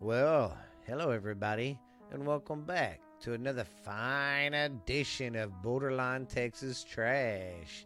[0.00, 0.56] Well,
[0.86, 1.76] hello everybody,
[2.12, 7.84] and welcome back to another fine edition of Borderline Texas Trash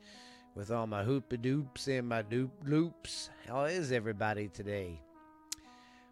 [0.55, 3.31] with all my hoopa doops and my doop loops.
[3.49, 5.01] How is everybody today?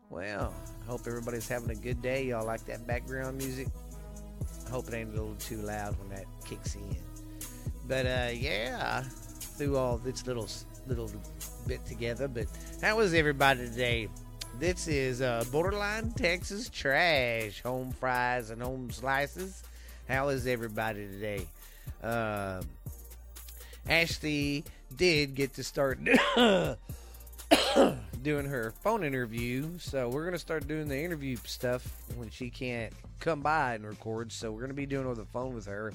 [0.08, 2.24] Well, I hope everybody's having a good day.
[2.24, 3.68] Y'all like that background music?
[4.68, 6.96] I hope it ain't a little too loud when that kicks in.
[7.86, 10.48] But uh, yeah, through all this little
[10.86, 11.10] little
[11.66, 12.26] bit together.
[12.26, 12.46] But
[12.80, 14.08] how is everybody today?
[14.60, 19.62] This is uh, Borderline Texas Trash, home fries and home slices.
[20.06, 21.46] How is everybody today?
[22.02, 22.60] Uh,
[23.88, 24.62] Ashley
[24.94, 25.98] did get to start
[28.22, 32.92] doing her phone interview, so we're gonna start doing the interview stuff when she can't
[33.18, 34.30] come by and record.
[34.30, 35.94] So we're gonna be doing over the phone with her.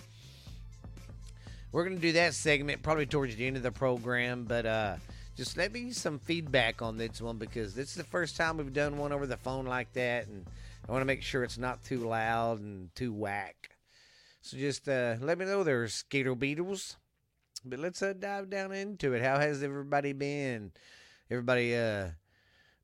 [1.72, 4.96] We're gonna do that segment probably towards the end of the program, but uh,
[5.36, 8.74] just let me some feedback on this one because this is the first time we've
[8.74, 10.46] done one over the phone like that, and
[10.88, 13.72] I want to make sure it's not too loud and too whack.
[14.42, 16.98] So just uh, let me know there, Skater Beetles.
[17.66, 19.24] But let's uh, dive down into it.
[19.24, 20.72] How has everybody been?
[21.32, 22.10] Everybody uh,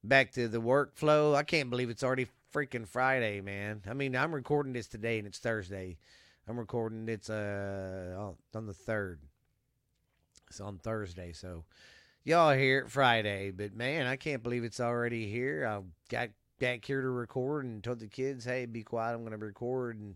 [0.03, 1.35] back to the workflow.
[1.35, 3.81] I can't believe it's already freaking Friday, man.
[3.87, 5.97] I mean, I'm recording this today and it's Thursday.
[6.47, 9.19] I'm recording it's uh on the third.
[10.49, 11.63] It's on Thursday, so
[12.23, 13.51] y'all hear it Friday.
[13.51, 15.67] But man, I can't believe it's already here.
[15.67, 19.13] I got back here to record and told the kids, "Hey, be quiet.
[19.13, 20.15] I'm going to record." And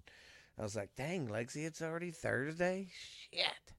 [0.58, 2.90] I was like, "Dang, Lexi, it's already Thursday.
[3.32, 3.74] Shit."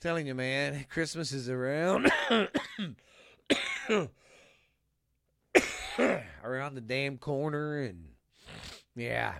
[0.00, 2.10] Telling you, man, Christmas is around.
[6.44, 8.08] around the damn corner and
[8.94, 9.34] yeah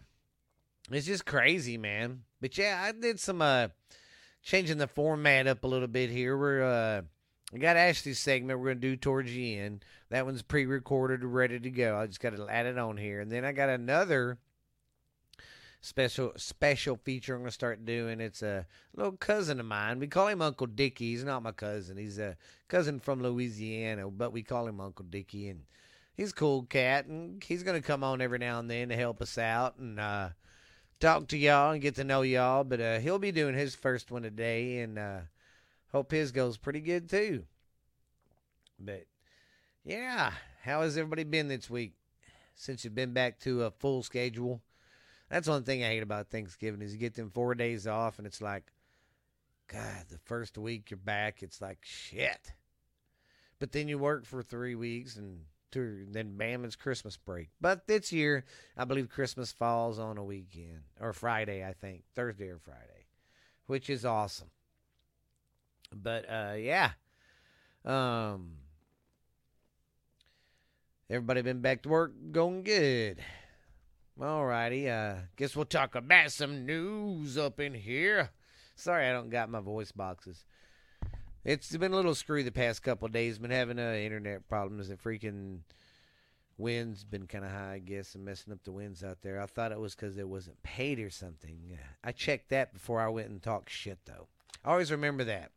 [0.91, 3.69] it's just crazy man but yeah i did some uh
[4.43, 7.03] changing the format up a little bit here we're uh
[7.55, 9.85] I got Ashley's segment we're gonna do towards the end.
[10.11, 11.97] That one's pre-recorded, ready to go.
[11.97, 14.39] I just got to add it on here, and then I got another
[15.81, 18.21] special special feature I'm gonna start doing.
[18.21, 20.01] It's a little cousin of mine.
[20.01, 21.11] We call him Uncle Dickie.
[21.11, 21.97] He's not my cousin.
[21.97, 22.37] He's a
[22.67, 25.63] cousin from Louisiana, but we call him Uncle Dickie, and
[26.17, 29.23] he's a cool cat, and he's gonna come on every now and then to help
[29.23, 30.31] us out and uh,
[30.99, 32.65] talk to y'all and get to know y'all.
[32.65, 34.99] But uh, he'll be doing his first one today, and.
[34.99, 35.19] Uh,
[35.97, 37.45] Hope his goes pretty good too.
[38.79, 39.07] But
[39.83, 41.95] yeah, how has everybody been this week
[42.55, 44.61] since you've been back to a full schedule?
[45.31, 48.27] That's one thing I hate about Thanksgiving is you get them four days off and
[48.27, 48.65] it's like,
[49.69, 52.53] God, the first week you're back, it's like shit.
[53.59, 57.49] But then you work for three weeks and two, then bam, it's Christmas break.
[57.59, 58.45] But this year,
[58.77, 63.07] I believe Christmas falls on a weekend or Friday, I think Thursday or Friday,
[63.67, 64.51] which is awesome.
[65.95, 66.93] But uh, yeah,
[67.85, 68.53] um,
[71.09, 73.19] everybody been back to work, going good.
[74.21, 78.31] Alrighty, uh, guess we'll talk about some news up in here.
[78.75, 80.45] Sorry, I don't got my voice boxes.
[81.45, 83.39] It's been a little screwy the past couple days.
[83.39, 84.89] Been having uh, internet problems.
[84.89, 85.61] The freaking
[86.59, 89.41] wind's been kind of high, I guess, and messing up the winds out there.
[89.41, 91.79] I thought it was because it wasn't paid or something.
[92.03, 94.29] I checked that before I went and talked shit, though.
[94.65, 95.53] I Always remember that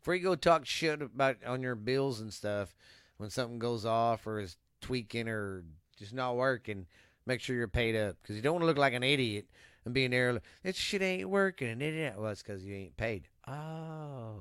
[0.00, 2.74] before you go talk shit about on your bills and stuff,
[3.18, 5.62] when something goes off or is tweaking or
[5.98, 6.86] just not working,
[7.26, 9.46] make sure you're paid up because you don't want to look like an idiot
[9.84, 10.32] and being there.
[10.32, 12.18] Like, this shit ain't working, and it ain't.
[12.18, 13.28] well, it's because you ain't paid.
[13.46, 14.40] Oh,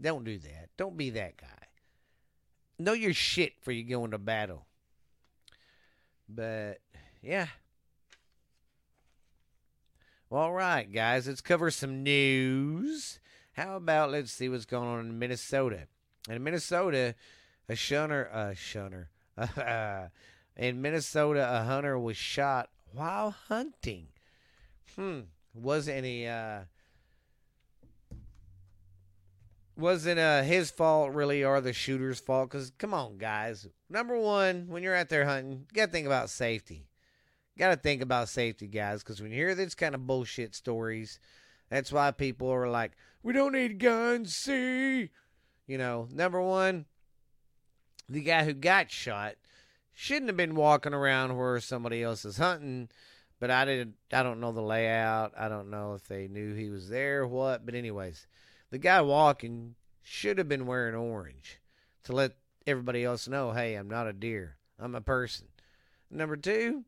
[0.00, 0.68] don't do that.
[0.76, 1.66] Don't be that guy.
[2.78, 4.66] Know your shit before you go into battle.
[6.28, 6.78] But
[7.20, 7.48] yeah.
[10.30, 13.18] Well, all right, guys, let's cover some news.
[13.52, 15.86] How about let's see what's going on in Minnesota?
[16.28, 17.14] In Minnesota,
[17.68, 19.10] a shunner, a shunner,
[20.56, 24.08] in Minnesota, a hunter was shot while hunting.
[24.96, 25.20] Hmm,
[25.54, 26.60] wasn't any, uh,
[29.76, 32.50] wasn't uh, his fault really or the shooter's fault?
[32.50, 33.66] Because come on, guys.
[33.90, 36.86] Number one, when you're out there hunting, you got to think about safety.
[37.58, 41.18] Got to think about safety, guys, because when you hear this kind of bullshit stories,
[41.68, 42.92] that's why people are like,
[43.22, 45.10] we don't need guns, see?
[45.66, 46.86] You know, number one,
[48.08, 49.34] the guy who got shot
[49.92, 52.88] shouldn't have been walking around where somebody else is hunting.
[53.38, 53.94] But I didn't.
[54.12, 55.32] I don't know the layout.
[55.36, 57.66] I don't know if they knew he was there or what.
[57.66, 58.28] But anyways,
[58.70, 61.60] the guy walking should have been wearing orange
[62.04, 62.36] to let
[62.66, 64.56] everybody else know, hey, I'm not a deer.
[64.78, 65.48] I'm a person.
[66.10, 66.84] Number two,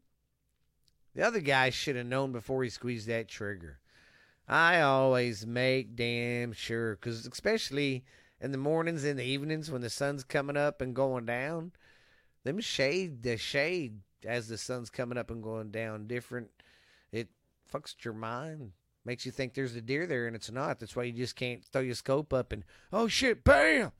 [1.15, 3.79] the other guy should have known before he squeezed that trigger.
[4.49, 8.05] I always make damn sure, because especially
[8.41, 11.73] in the mornings and the evenings when the sun's coming up and going down,
[12.45, 16.51] them shade, the shade as the sun's coming up and going down different.
[17.11, 17.29] It
[17.73, 18.73] fucks your mind.
[19.07, 20.79] Makes you think there's a deer there and it's not.
[20.79, 23.93] That's why you just can't throw your scope up and, oh shit, bam!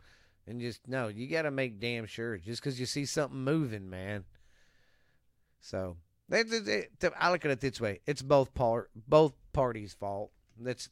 [0.47, 2.37] And just, no, you got to make damn sure.
[2.37, 4.25] Just because you see something moving, man.
[5.61, 5.97] So,
[6.31, 6.43] I
[7.31, 10.31] look at it this way it's both, part, both parties' fault.
[10.59, 10.89] That's,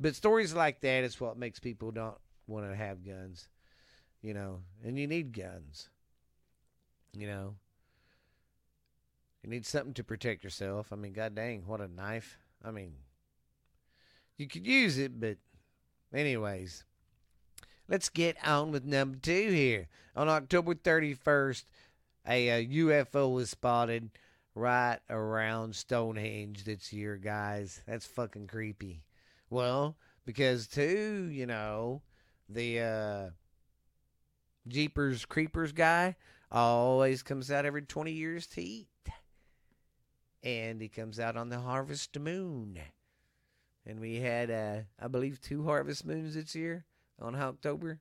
[0.00, 2.16] but stories like that is what makes people don't
[2.46, 3.48] want to have guns,
[4.22, 5.88] you know, and you need guns,
[7.12, 7.54] you know.
[9.42, 10.92] You need something to protect yourself.
[10.92, 12.36] I mean, god dang, what a knife.
[12.64, 12.94] I mean,
[14.36, 15.36] you could use it, but
[16.12, 16.84] anyways.
[17.88, 19.86] Let's get on with number two here.
[20.16, 21.64] On October 31st,
[22.26, 24.10] a, a UFO was spotted
[24.56, 27.82] right around Stonehenge this year, guys.
[27.86, 29.02] That's fucking creepy.
[29.50, 32.02] Well, because too, you know,
[32.48, 33.30] the uh
[34.66, 36.16] Jeepers Creepers guy
[36.50, 38.88] always comes out every 20 years to eat
[40.42, 42.78] and he comes out on the harvest moon.
[43.84, 46.84] And we had, uh, I believe, two harvest moons this year
[47.20, 48.00] on October.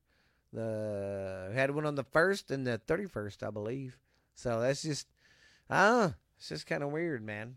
[0.54, 4.00] The had one on the first and the thirty first, I believe.
[4.36, 5.08] So that's just,
[5.70, 7.56] ah, it's just kind of weird, man.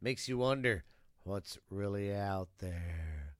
[0.00, 0.84] Makes you wonder
[1.24, 3.34] what's really out there.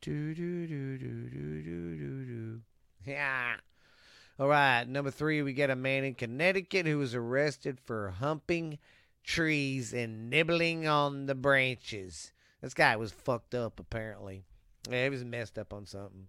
[0.00, 2.60] Do do do do do do do do.
[3.06, 3.56] Yeah.
[4.38, 8.78] All right, number three, we got a man in Connecticut who was arrested for humping
[9.22, 12.32] trees and nibbling on the branches.
[12.60, 14.44] This guy was fucked up, apparently.
[14.90, 16.26] Yeah, he was messed up on something.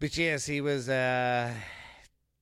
[0.00, 1.54] But yes, he was, uh,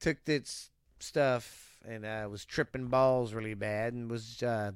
[0.01, 4.73] took this stuff and uh, was tripping balls really bad and was uh,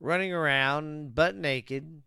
[0.00, 2.02] running around butt naked,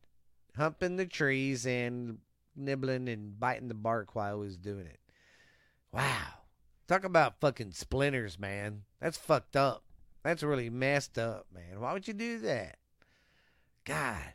[0.55, 2.19] humping the trees and
[2.55, 4.99] nibbling and biting the bark while he was doing it.
[5.91, 6.27] Wow.
[6.87, 8.83] Talk about fucking splinters, man.
[9.01, 9.83] That's fucked up.
[10.23, 11.79] That's really messed up, man.
[11.79, 12.77] Why would you do that?
[13.85, 14.33] God.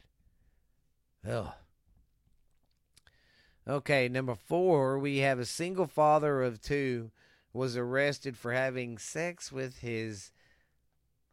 [1.28, 1.52] Ugh.
[3.68, 7.10] Okay, number four, we have a single father of two
[7.52, 10.32] was arrested for having sex with his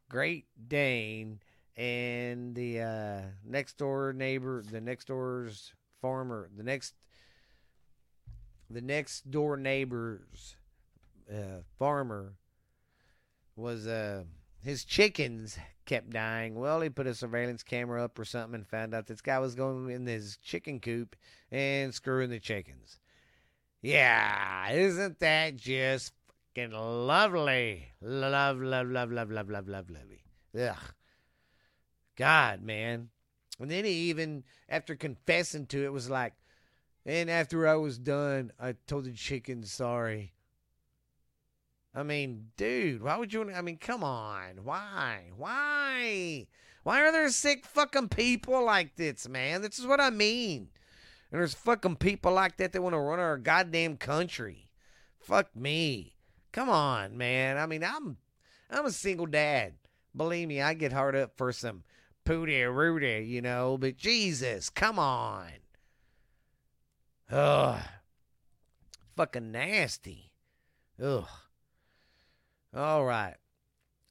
[0.09, 1.39] Great Dane
[1.77, 5.71] and the uh, next door neighbor, the next door's
[6.01, 6.95] farmer, the next,
[8.69, 10.55] the next door neighbor's
[11.31, 12.33] uh, farmer
[13.55, 14.23] was uh,
[14.61, 16.55] his chickens kept dying.
[16.55, 19.55] Well, he put a surveillance camera up or something and found out this guy was
[19.55, 21.15] going in his chicken coop
[21.51, 22.99] and screwing the chickens.
[23.81, 26.13] Yeah, isn't that just
[26.55, 27.87] fucking lovely?
[28.01, 30.23] Love, love, love, love, love, love, love, lovely.
[30.59, 30.93] Ugh.
[32.17, 33.09] God, man.
[33.59, 36.33] And then he even, after confessing to it, was like,
[37.05, 40.33] and after I was done, I told the chicken sorry.
[41.95, 43.51] I mean, dude, why would you?
[43.51, 44.63] I mean, come on.
[44.63, 45.31] Why?
[45.35, 46.47] Why?
[46.83, 49.61] Why are there sick fucking people like this, man?
[49.61, 50.69] This is what I mean.
[51.31, 54.69] And there's fucking people like that that want to run our goddamn country.
[55.19, 56.15] Fuck me.
[56.51, 57.57] Come on, man.
[57.57, 58.17] I mean, I'm
[58.69, 59.73] I'm a single dad.
[60.15, 61.83] Believe me, I get hard up for some
[62.25, 65.49] pooty rooty, you know, but Jesus, come on.
[67.31, 67.81] Ugh.
[69.15, 70.31] Fucking nasty.
[71.01, 71.27] Ugh.
[72.75, 73.35] All right.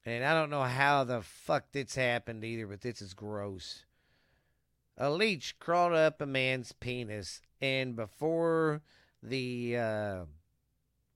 [0.04, 3.84] And I don't know how the fuck this happened either, but this is gross.
[5.00, 8.82] A leech crawled up a man's penis, and before
[9.22, 10.24] the uh,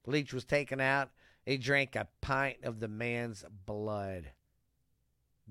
[0.06, 1.10] leech was taken out,
[1.44, 4.30] he drank a pint of the man's blood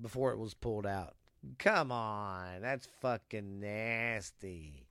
[0.00, 1.14] before it was pulled out.
[1.58, 4.88] Come on, that's fucking nasty.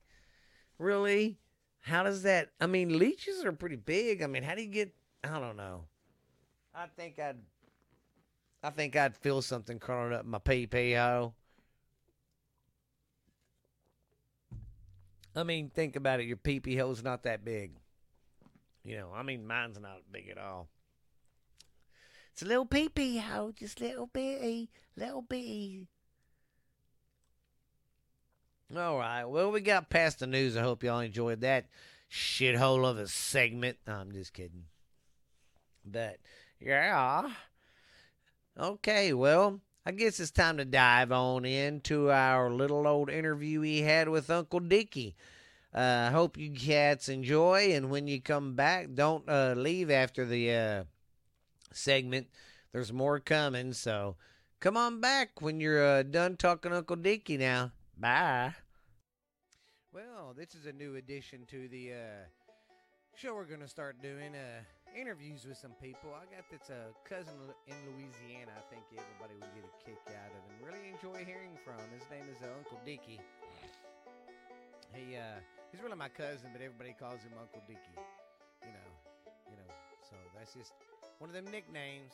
[0.78, 1.40] Really?
[1.80, 2.50] How does that?
[2.60, 4.22] I mean, leeches are pretty big.
[4.22, 4.94] I mean, how do you get?
[5.24, 5.86] I don't know.
[6.76, 7.38] I think I'd
[8.64, 11.34] I think I'd feel something crawling up my pee pee hole.
[15.36, 16.26] I mean, think about it.
[16.26, 17.72] Your pee pee hole's not that big.
[18.84, 20.68] You know, I mean, mine's not big at all.
[22.34, 25.88] It's a little pee pee hole, just little bitty, little bitty.
[28.76, 29.26] All right.
[29.26, 30.56] Well, we got past the news.
[30.56, 31.66] I hope y'all enjoyed that
[32.10, 33.78] shithole of a segment.
[33.86, 34.66] No, I'm just kidding.
[35.86, 36.18] But
[36.60, 37.32] yeah.
[38.58, 43.80] Okay, well, I guess it's time to dive on into our little old interview we
[43.80, 45.16] had with Uncle Dickie.
[45.74, 50.24] I uh, hope you cats enjoy, and when you come back, don't uh, leave after
[50.24, 50.84] the uh,
[51.74, 52.28] segment.
[52.72, 54.18] There's more coming, so
[54.60, 57.72] come on back when you're uh, done talking Uncle Dickie now.
[57.98, 58.54] Bye.
[59.92, 62.26] Well, this is a new addition to the uh,
[63.16, 64.36] show we're going to start doing.
[64.92, 66.12] Uh, interviews with some people.
[66.16, 67.34] I got that's a cousin
[67.68, 68.52] in Louisiana.
[68.56, 71.80] I think everybody would get a kick out of and really enjoy hearing from.
[71.96, 73.20] His name is uh, Uncle Dickie.
[74.92, 75.40] He uh,
[75.72, 78.00] he's really my cousin, but everybody calls him Uncle Dickie.
[78.64, 78.90] You know,
[79.48, 79.72] you know.
[80.04, 80.74] So that's just
[81.20, 82.12] one of them nicknames.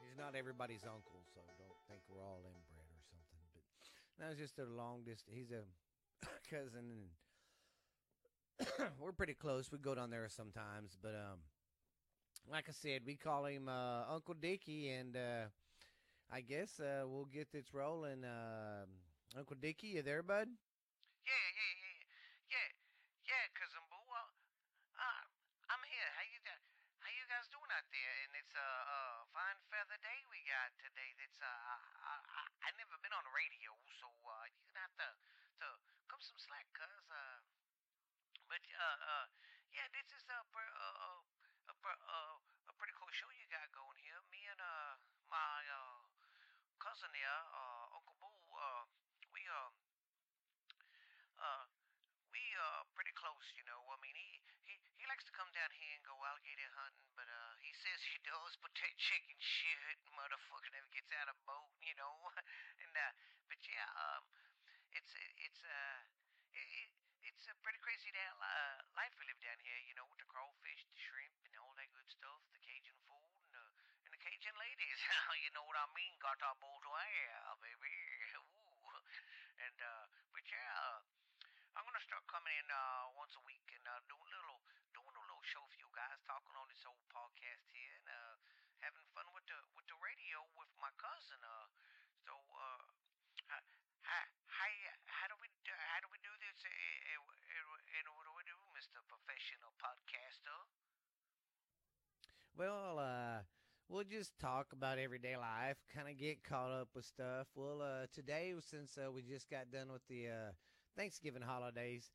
[0.00, 3.44] He's not everybody's uncle, so don't think we're all inbred or something.
[4.16, 5.32] But was just a long distance.
[5.32, 5.64] He's a
[6.52, 7.12] cousin, and
[9.00, 9.70] we're pretty close.
[9.72, 11.40] We go down there sometimes, but um,
[12.50, 15.46] like I said, we call him uh, Uncle Dickie, and uh,
[16.32, 18.24] I guess uh, we'll get this rolling.
[18.24, 18.86] Uh,
[19.38, 20.48] Uncle Dickie, you there, bud?
[21.26, 21.98] Yeah, yeah, yeah,
[22.54, 22.68] yeah,
[23.26, 24.02] yeah, cousin Boo.
[24.12, 24.28] Uh,
[24.98, 25.22] uh,
[25.72, 26.10] I'm here.
[26.18, 26.62] How you guys?
[27.02, 28.14] How you guys doing out there?
[28.26, 31.10] And it's a uh, uh, fine feather day we got today.
[31.18, 34.96] That's uh, I, I I never been on the radio, so uh, you're gonna have
[35.02, 35.10] to
[35.64, 35.68] to
[36.10, 37.38] come some slack, cuz uh,
[38.46, 39.26] but uh, uh,
[39.74, 41.18] yeah, this is a per, uh,
[41.72, 42.36] a, uh,
[42.68, 44.20] a pretty cool show you got going here.
[44.28, 44.92] Me and uh
[45.32, 46.04] my uh
[46.76, 48.84] cousin here, uh Uncle Boo, uh
[49.32, 49.72] we um
[51.40, 51.64] uh
[52.28, 53.80] we uh pretty close, you know.
[53.88, 54.30] I mean, he
[54.68, 58.00] he he likes to come down here and go alligator hunting, but uh he says
[58.04, 62.14] he does, but chicken shit motherfucker never gets out of boat, you know.
[62.84, 63.12] and uh,
[63.48, 64.24] but yeah, um,
[64.92, 66.00] it's it's uh.
[66.52, 66.92] It,
[67.36, 70.28] it's a pretty crazy that, uh, life we live down here, you know, with the
[70.28, 73.64] crawfish, the shrimp, and all that good stuff, the Cajun food, and the,
[74.06, 74.98] and the Cajun ladies.
[75.44, 76.12] you know what I mean?
[76.18, 77.94] Got our boat air, baby.
[78.40, 78.98] Ooh.
[79.62, 81.00] And, uh, but yeah, uh,
[81.76, 84.60] I'm gonna start coming in uh, once a week and uh, doing a little
[84.92, 88.34] doing a little show for you guys, talking on this old podcast here and uh,
[88.84, 91.40] having fun with the with the radio with my cousin.
[91.40, 91.66] Uh,
[92.26, 92.82] so uh,
[93.48, 93.60] how
[94.50, 94.68] how
[95.06, 96.58] how do we how do we do this?
[96.66, 100.54] And what do we do, Mister Professional Podcaster?
[102.56, 103.42] Well, uh,
[103.88, 107.48] we'll just talk about everyday life, kind of get caught up with stuff.
[107.54, 110.52] Well, uh, today, since uh, we just got done with the uh,
[110.96, 112.10] Thanksgiving holidays,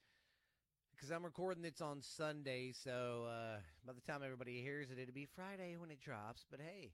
[0.96, 5.14] because I'm recording this on Sunday, so uh, by the time everybody hears it, it'll
[5.14, 6.46] be Friday when it drops.
[6.50, 6.92] But hey,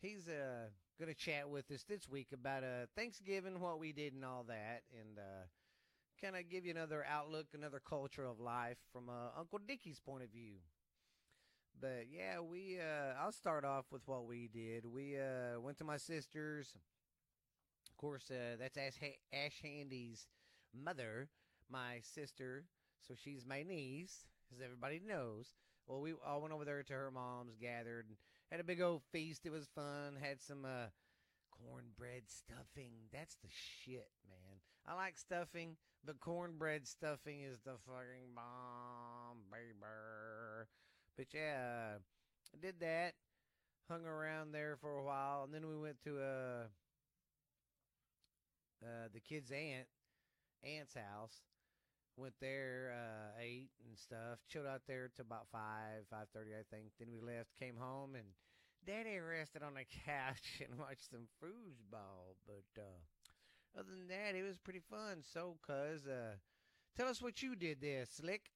[0.00, 4.14] he's uh, going to chat with us this week about uh, Thanksgiving, what we did,
[4.14, 5.44] and all that, and uh,
[6.20, 10.22] kind of give you another outlook, another culture of life from uh, Uncle Dickie's point
[10.22, 10.56] of view.
[11.80, 14.86] But yeah, we uh, I'll start off with what we did.
[14.86, 16.74] We uh, went to my sister's.
[17.90, 18.98] Of course, uh, that's Ash,
[19.32, 20.26] Ash Handy's
[20.74, 21.28] mother,
[21.70, 22.64] my sister.
[23.06, 25.54] So she's my niece, as everybody knows.
[25.86, 28.16] Well, we all went over there to her mom's, gathered, and
[28.50, 29.46] had a big old feast.
[29.46, 30.16] It was fun.
[30.20, 30.88] Had some uh,
[31.50, 32.92] cornbread stuffing.
[33.12, 34.60] That's the shit, man.
[34.86, 35.76] I like stuffing,
[36.06, 39.74] but cornbread stuffing is the fucking bomb, baby.
[41.16, 41.98] But yeah,
[42.54, 43.14] I did that.
[43.90, 46.66] Hung around there for a while, and then we went to uh,
[48.84, 49.86] uh the kid's aunt,
[50.64, 51.40] aunt's house.
[52.16, 54.38] Went there, uh, ate and stuff.
[54.48, 56.92] Chilled out there till about five, five thirty, I think.
[56.98, 58.26] Then we left, came home, and
[58.86, 62.36] Daddy rested on the couch and watched some foosball.
[62.46, 63.02] But uh,
[63.76, 65.20] other than that, it was pretty fun.
[65.20, 66.40] So, cuz, uh,
[66.96, 68.48] tell us what you did there, Slick.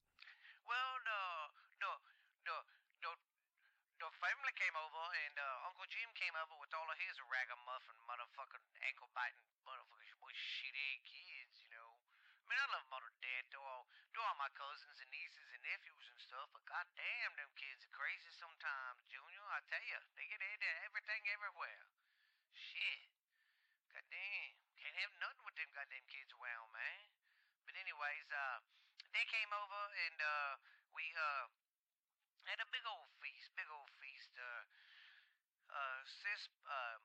[0.64, 1.20] Well, the
[1.84, 1.92] the
[2.48, 2.56] the
[3.04, 3.12] the
[4.00, 8.00] the family came over and uh, Uncle Jim came over with all of his ragamuffin
[8.08, 12.00] motherfucking ankle biting motherfucking boy, shitty kids, you know.
[12.40, 13.84] I mean, I love mother and dad, do all,
[14.16, 17.94] do all my cousins and nieces and nephews and stuff, but goddamn, them kids are
[17.94, 19.44] crazy sometimes, Junior.
[19.52, 21.84] I tell you, they get into everything everywhere.
[22.56, 23.04] Shit.
[23.92, 24.69] Goddamn.
[24.80, 27.00] Can't have nothing with them goddamn kids around, man.
[27.68, 28.58] But anyways, uh,
[29.12, 30.52] they came over and, uh,
[30.96, 31.46] we, uh,
[32.48, 34.32] had a big old feast, big old feast.
[34.34, 34.64] Uh,
[35.70, 37.00] uh, sis, um,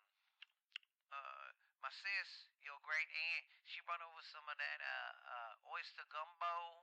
[1.13, 1.47] uh,
[1.83, 6.81] my sis, your great aunt, she brought over some of that uh, uh, oyster gumbo,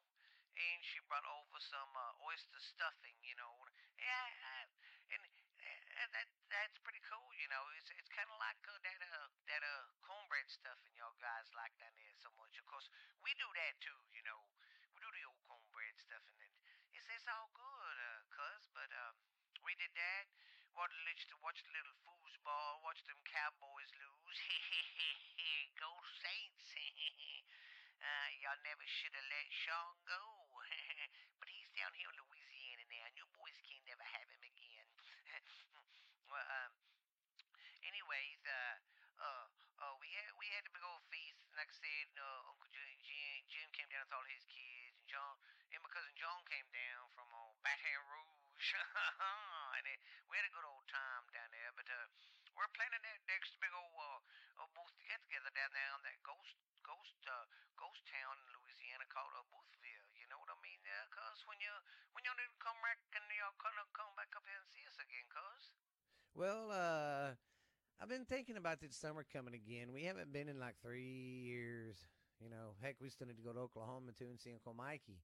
[0.55, 3.19] and she brought over some uh, oyster stuffing.
[3.27, 3.55] You know,
[3.99, 4.67] yeah, uh,
[6.01, 7.29] and that that's pretty cool.
[7.37, 11.17] You know, it's it's kind of like uh, that uh, that uh, cornbread stuffing y'all
[11.21, 12.57] guys like down there so much.
[12.57, 12.89] Of course,
[13.21, 14.01] we do that too.
[14.17, 14.41] You know,
[14.93, 16.55] we do the old cornbread stuffing, and
[16.97, 19.17] it's it's all good, uh, cuz, but um.
[19.63, 20.27] We did that.
[20.75, 22.83] Watched, watched a little foosball.
[22.83, 24.39] Watched them Cowboys lose.
[25.79, 26.67] go Saints.
[28.03, 30.23] uh, y'all never should have let Sean go.
[31.39, 34.87] but he's down here in Louisiana now, and you boys can't never have him again.
[36.27, 36.73] well, um,
[37.87, 38.77] anyways, uh,
[39.23, 39.47] uh,
[39.79, 41.39] uh, we had we had a big old feast.
[41.55, 45.07] Like I said, uh, Uncle Jim, Jim, Jim came down with all his kids, and
[45.07, 45.39] John
[45.71, 48.62] and my cousin John came down from uh, Baton Rouge,
[49.77, 49.85] and
[50.29, 51.71] we had a good old time down there.
[51.77, 52.07] But uh,
[52.57, 56.19] we're planning that next big old uh, uh booth get together down there on that
[56.25, 60.09] ghost ghost uh, ghost town in Louisiana called uh, Boothville.
[60.17, 60.81] You know what I mean?
[60.85, 61.73] Yeah, cuz when you
[62.17, 64.85] when y'all need to come back and y'all come come back up here and see
[64.89, 65.63] us again, cuz.
[66.33, 67.37] Well, uh,
[68.01, 69.93] I've been thinking about this summer coming again.
[69.93, 72.09] We haven't been in like three years.
[72.41, 75.21] You know, heck, we still need to go to Oklahoma too and see Uncle Mikey.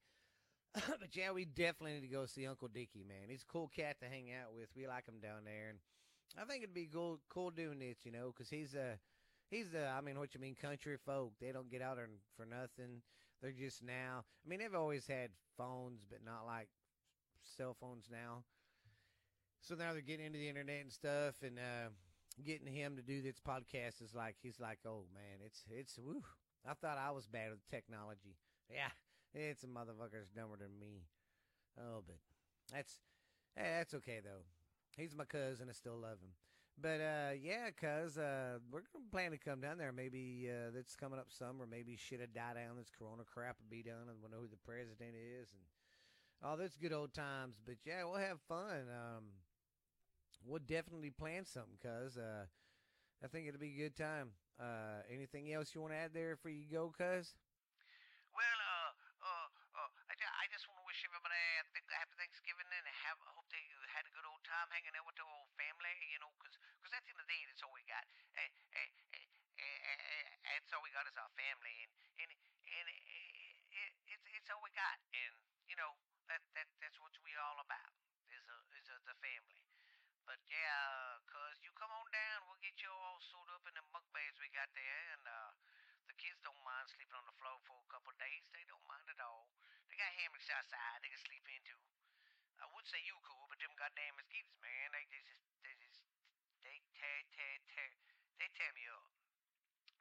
[1.01, 3.29] but yeah, we definitely need to go see Uncle Dickie, man.
[3.29, 4.69] He's a cool cat to hang out with.
[4.77, 5.79] We like him down there, and
[6.41, 8.99] I think it'd be cool, cool doing this, you know, because he's a,
[9.51, 11.33] he's a, I mean, what you mean, country folk.
[11.41, 13.03] They don't get out there for nothing.
[13.41, 14.25] They're just now.
[14.45, 16.69] I mean, they've always had phones, but not like
[17.57, 18.45] cell phones now.
[19.61, 21.91] So now they're getting into the internet and stuff, and uh,
[22.45, 26.23] getting him to do this podcast is like he's like, oh man, it's it's woo.
[26.69, 28.37] I thought I was bad with technology.
[28.71, 28.91] Yeah,
[29.35, 31.07] it's a motherfucker's dumber than me.
[31.79, 32.17] Oh, but
[32.73, 32.99] that's
[33.57, 34.45] hey, that's okay though.
[34.97, 35.69] He's my cousin.
[35.69, 36.35] I still love him.
[36.81, 39.93] But uh, yeah, cuz uh, we're gonna plan to come down there.
[39.93, 41.67] Maybe uh, that's coming up summer.
[41.67, 42.77] Maybe shit have died down.
[42.77, 45.63] This Corona crap will be done, and we'll know who the president is, and
[46.43, 47.57] all this good old times.
[47.65, 48.87] But yeah, we'll have fun.
[48.89, 49.25] Um,
[50.45, 52.47] we'll definitely plan something, cuz uh,
[53.23, 54.31] I think it'll be a good time.
[54.59, 57.35] Uh, anything else you want to add there before you go, cuz?
[58.35, 58.91] Well, uh,
[59.23, 59.49] uh,
[59.83, 61.63] uh, I, I just want to wish everybody a
[61.95, 63.63] happy Thanksgiving and have hope they
[63.95, 65.91] had a good old time hanging out with the whole family.
[66.11, 68.05] You know, because cause at the end of the day, that's all we got.
[68.39, 69.27] Eh, eh, eh,
[69.63, 70.01] eh,
[70.55, 73.01] eh, that's all we got is our family, and and and it,
[73.73, 75.33] it, it's it's all we got, and
[75.65, 75.97] you know
[76.29, 77.89] that that that's what we all about
[78.29, 79.65] is a, is a, the family.
[80.29, 83.85] But yeah, cuz you come on down, we'll get you all sewed up in the
[83.97, 85.57] muck beds we got there, and uh,
[86.05, 88.45] the kids don't mind sleeping on the floor for a couple of days.
[88.53, 89.49] They don't mind at all.
[89.89, 91.81] They got hammocks outside they can sleep into.
[92.61, 95.33] I would say you cool, but them goddamn mosquitoes, man, they just,
[95.65, 96.05] they just,
[96.61, 97.89] they tear, tear, tear,
[98.37, 99.18] they tear me up.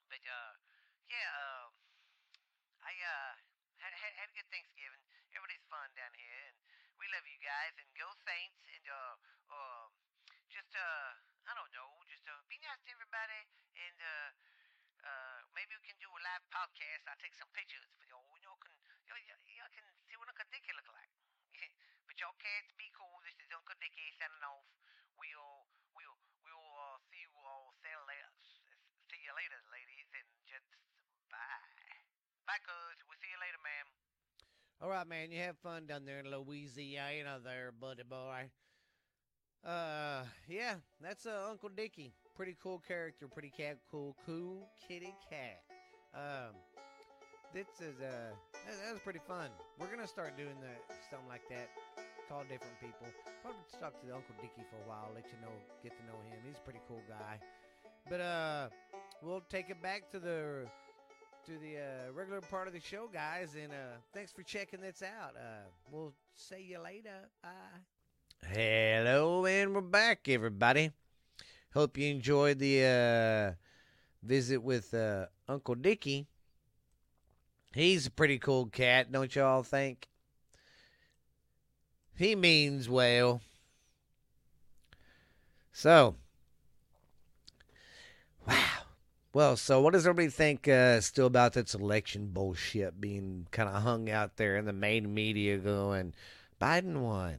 [0.08, 0.52] But uh,
[1.12, 1.68] yeah, uh,
[2.84, 3.32] I uh
[3.84, 5.04] had, had, had a good Thanksgiving.
[5.32, 6.58] Everybody's fun down here, and
[6.98, 7.76] we love you guys.
[7.78, 9.14] And go Saints, and uh,
[9.52, 9.92] um.
[9.92, 10.08] Uh,
[10.48, 11.12] just uh
[11.48, 13.46] I don't know, just uh be nice to everybody
[13.78, 14.30] and uh
[15.04, 17.06] uh maybe we can do a live podcast.
[17.06, 18.26] I'll take some pictures for y'all.
[18.42, 18.74] Y'all can
[19.06, 21.12] y'all, y'all can see what Uncle Dickie look like.
[22.08, 23.22] but y'all cats be cool.
[23.28, 24.66] This is Uncle Dickie signing off.
[25.20, 27.76] We'll we'll we'll uh, see you all
[29.08, 29.87] see you later, ladies.
[31.38, 32.50] Bye.
[32.50, 32.98] Bye, cuz.
[33.06, 33.88] We'll see you later, ma'am.
[34.82, 35.30] All right, man.
[35.30, 38.50] You have fun down there in Louisiana, there, buddy boy.
[39.66, 42.14] Uh, yeah, that's uh, Uncle Dickie.
[42.36, 45.62] Pretty cool character, pretty cat, cool, cool kitty cat.
[46.14, 46.54] Um,
[47.54, 49.50] this is uh, that, was pretty fun.
[49.80, 51.70] We're gonna start doing that, something like that.
[52.30, 53.08] Call different people.
[53.42, 55.10] Probably talk to Uncle Dickie for a while.
[55.16, 56.38] Let you know, get to know him.
[56.46, 57.40] He's a pretty cool guy.
[58.10, 58.70] But uh,
[59.22, 60.68] we'll take it back to the
[61.48, 63.56] to the uh, regular part of the show, guys.
[63.56, 65.34] And uh, thanks for checking this out.
[65.34, 67.30] Uh, we'll see you later.
[67.42, 67.50] Bye.
[68.46, 70.92] Hello, and we're back, everybody.
[71.74, 76.28] Hope you enjoyed the uh, visit with uh, Uncle Dickie.
[77.74, 80.10] He's a pretty cool cat, don't y'all think?
[82.18, 83.40] He means well.
[85.72, 86.16] So,
[88.46, 88.56] wow.
[89.38, 93.84] Well, so what does everybody think uh, still about this election bullshit being kind of
[93.84, 96.16] hung out there in the main media going,
[96.60, 97.38] Biden won?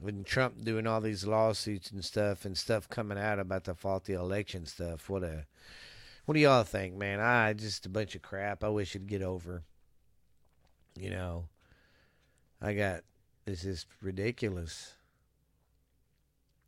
[0.00, 4.12] with Trump doing all these lawsuits and stuff and stuff coming out about the faulty
[4.12, 5.10] election stuff.
[5.10, 5.46] What a
[6.24, 7.18] what do y'all think, man?
[7.18, 8.62] I just a bunch of crap.
[8.62, 9.64] I wish it'd get over.
[10.96, 11.48] You know,
[12.62, 13.00] I got
[13.44, 14.94] this is ridiculous.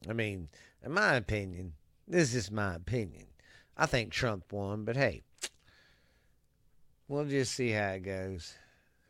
[0.09, 0.49] I mean,
[0.85, 1.75] in my opinion,
[2.09, 3.28] this is my opinion.
[3.79, 5.23] I think Trump won, but hey,
[7.07, 8.55] we'll just see how it goes.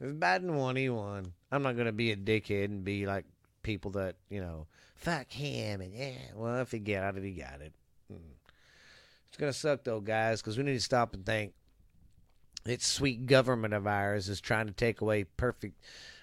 [0.01, 1.33] If Biden won, he won.
[1.51, 3.25] I'm not going to be a dickhead and be like
[3.63, 6.17] people that you know fuck him and yeah.
[6.35, 7.73] Well, if he got it, he got it.
[8.11, 8.17] Hmm.
[9.29, 11.55] It's gonna suck though, guys, because we need to stop and think.
[12.67, 15.81] It's sweet government of ours is trying to take away perfect.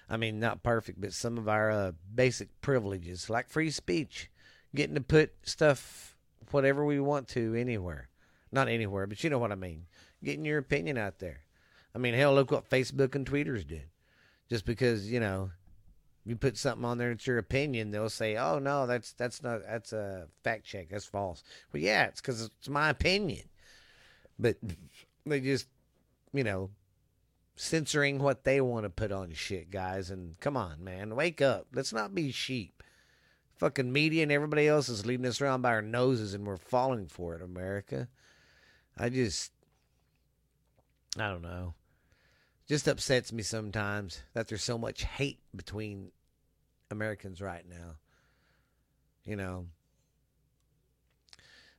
[0.08, 4.30] I mean, not perfect, but some of our uh, basic privileges, like free speech,
[4.74, 6.16] getting to put stuff,
[6.52, 8.08] whatever we want to, anywhere.
[8.52, 9.86] Not anywhere, but you know what I mean.
[10.22, 11.40] Getting your opinion out there.
[11.94, 13.88] I mean, hell, look what Facebook and Tweeters did.
[14.48, 15.50] Just because you know
[16.24, 19.62] you put something on there it's your opinion, they'll say, "Oh no, that's that's not
[19.66, 20.88] that's a fact check.
[20.90, 23.44] That's false." Well, yeah, it's because it's my opinion,
[24.38, 24.56] but
[25.24, 25.66] they just,
[26.32, 26.70] you know,
[27.56, 30.10] censoring what they want to put on shit, guys.
[30.10, 31.68] And come on, man, wake up.
[31.74, 32.82] Let's not be sheep.
[33.58, 37.06] fucking media and everybody else is leading us around by our noses and we're falling
[37.06, 38.08] for it, America.
[38.98, 39.52] I just,
[41.18, 41.74] I don't know.
[42.68, 46.10] Just upsets me sometimes that there's so much hate between
[46.90, 47.96] Americans right now.
[49.24, 49.66] You know.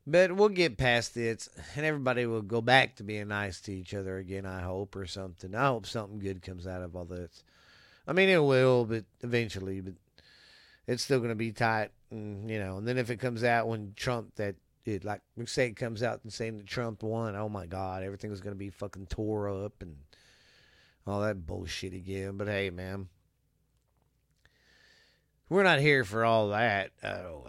[0.06, 3.94] But we'll get past this and everybody will go back to being nice to each
[3.94, 5.54] other again, I hope, or something.
[5.54, 7.44] I hope something good comes out of all this.
[8.08, 9.96] I mean, it will, but eventually, but
[10.88, 11.90] it's still going to be tight.
[12.10, 14.56] And, you know, and then if it comes out when Trump, that
[14.88, 18.42] it, like, say it comes out and saying that Trump won, oh my God, everything's
[18.42, 19.98] going to be fucking tore up and
[21.06, 22.38] all that bullshit again.
[22.38, 23.10] But hey, man,
[25.50, 26.92] we're not here for all that.
[27.04, 27.46] Oh,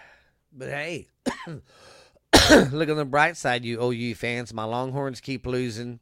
[0.52, 1.08] but hey,
[1.46, 4.52] look on the bright side, you OU fans.
[4.52, 6.00] My Longhorns keep losing.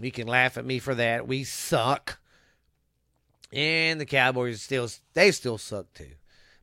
[0.00, 1.26] You can laugh at me for that.
[1.26, 2.18] We suck.
[3.52, 6.12] And the Cowboys still they still suck too.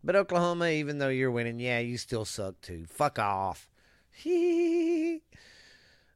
[0.08, 2.86] But Oklahoma, even though you're winning, yeah, you still suck too.
[2.88, 3.70] Fuck off.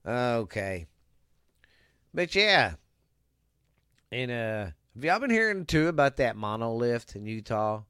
[0.08, 0.86] okay.
[2.14, 2.76] But yeah.
[4.10, 7.84] And uh have y'all been hearing too about that monolith in Utah?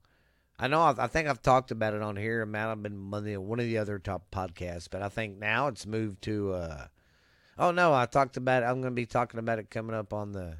[0.57, 2.41] I know I've, I think I've talked about it on here.
[2.41, 5.85] It might have been one of the other top podcasts, but I think now it's
[5.85, 6.53] moved to.
[6.53, 6.87] uh
[7.59, 8.65] Oh no, I talked about it.
[8.65, 10.57] I'm going to be talking about it coming up on the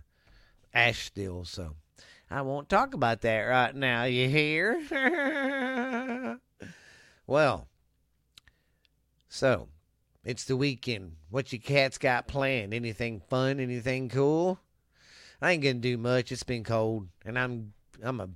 [0.72, 1.46] Ash deal.
[1.46, 1.78] So
[2.32, 4.06] I won't talk about that right now.
[4.06, 4.80] You hear?
[7.28, 7.68] well,
[9.28, 9.68] so
[10.24, 11.18] it's the weekend.
[11.30, 12.74] What your cats got planned?
[12.74, 13.60] Anything fun?
[13.60, 14.60] Anything cool?
[15.42, 16.32] I ain't gonna do much.
[16.32, 18.30] It's been cold, and I'm I'm a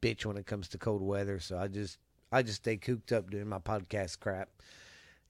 [0.00, 1.38] bitch when it comes to cold weather.
[1.38, 1.98] So I just
[2.32, 4.48] I just stay cooped up doing my podcast crap.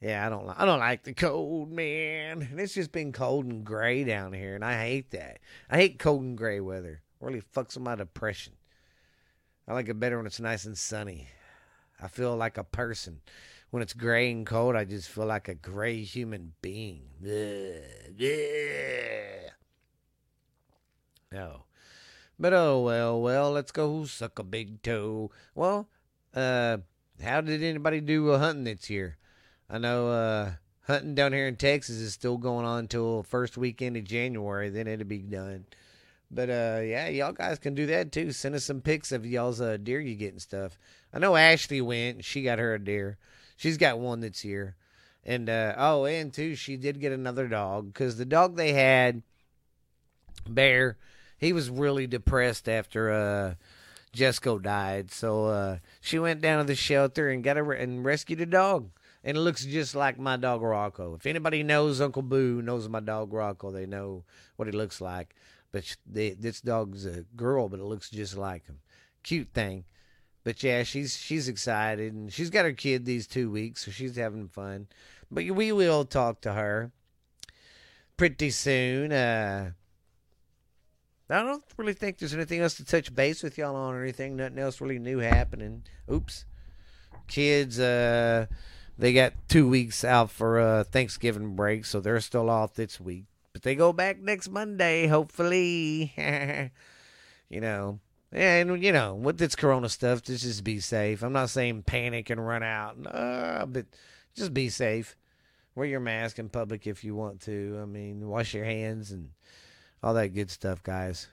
[0.01, 2.43] Yeah, I don't I don't like the cold, man.
[2.43, 5.41] And it's just been cold and gray down here, and I hate that.
[5.69, 7.03] I hate cold and gray weather.
[7.23, 8.55] Really fucks with my depression.
[9.69, 11.29] I like it better when it's nice and sunny.
[12.03, 13.21] I feel like a person.
[13.71, 17.05] When it's gray and cold, I just feel like a gray human being.
[17.25, 17.81] Ugh.
[21.31, 21.65] No.
[22.41, 25.31] But oh well, well, let's go suck a big toe.
[25.55, 25.89] Well,
[26.35, 26.79] uh,
[27.23, 29.17] how did anybody do uh, hunting this year?
[29.71, 30.53] I know uh,
[30.89, 34.71] hunting down here in Texas is still going on until first weekend of January.
[34.71, 35.67] Then it'll be done.
[36.33, 38.33] But uh, yeah, y'all guys can do that too.
[38.33, 40.79] Send us some pics of y'all's uh, deer you get and stuff.
[41.13, 42.25] I know Ashley went.
[42.25, 43.19] She got her a deer.
[43.57, 44.77] She's got one that's here.
[45.25, 49.23] And uh, oh, and too, she did get another dog because the dog they had,
[50.49, 50.97] Bear,
[51.37, 53.55] he was really depressed after uh
[54.17, 55.11] Jesco died.
[55.13, 58.91] So uh she went down to the shelter and got a and rescued a dog.
[59.23, 61.15] And it looks just like my dog Rocco.
[61.15, 64.25] If anybody knows Uncle Boo knows my dog Rocco, they know
[64.57, 65.37] what he looks like.
[65.73, 68.79] But they, this dog's a girl, but it looks just like him.
[69.23, 69.85] Cute thing.
[70.45, 74.17] But yeah, she's she's excited and she's got her kid these two weeks, so she's
[74.17, 74.89] having fun.
[75.31, 76.91] But we will talk to her
[78.17, 79.13] pretty soon.
[79.13, 79.71] Uh
[81.31, 84.37] I don't really think there's anything else to touch base with y'all on or anything.
[84.37, 85.85] Nothing else really new happening.
[86.11, 86.45] Oops.
[87.27, 88.47] Kids, uh,
[88.99, 93.25] they got two weeks out for uh, Thanksgiving break, so they're still off this week.
[93.63, 96.13] They go back next Monday, hopefully.
[97.49, 98.01] you know.
[98.33, 101.23] And, you know, with this corona stuff, just, just be safe.
[101.23, 103.87] I'm not saying panic and run out, uh, but
[104.35, 105.17] just be safe.
[105.75, 107.79] Wear your mask in public if you want to.
[107.83, 109.31] I mean, wash your hands and
[110.03, 111.29] all that good stuff, guys.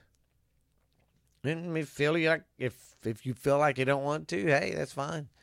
[1.42, 4.92] And me feel like if if you feel like you don't want to, hey, that's
[4.92, 5.28] fine.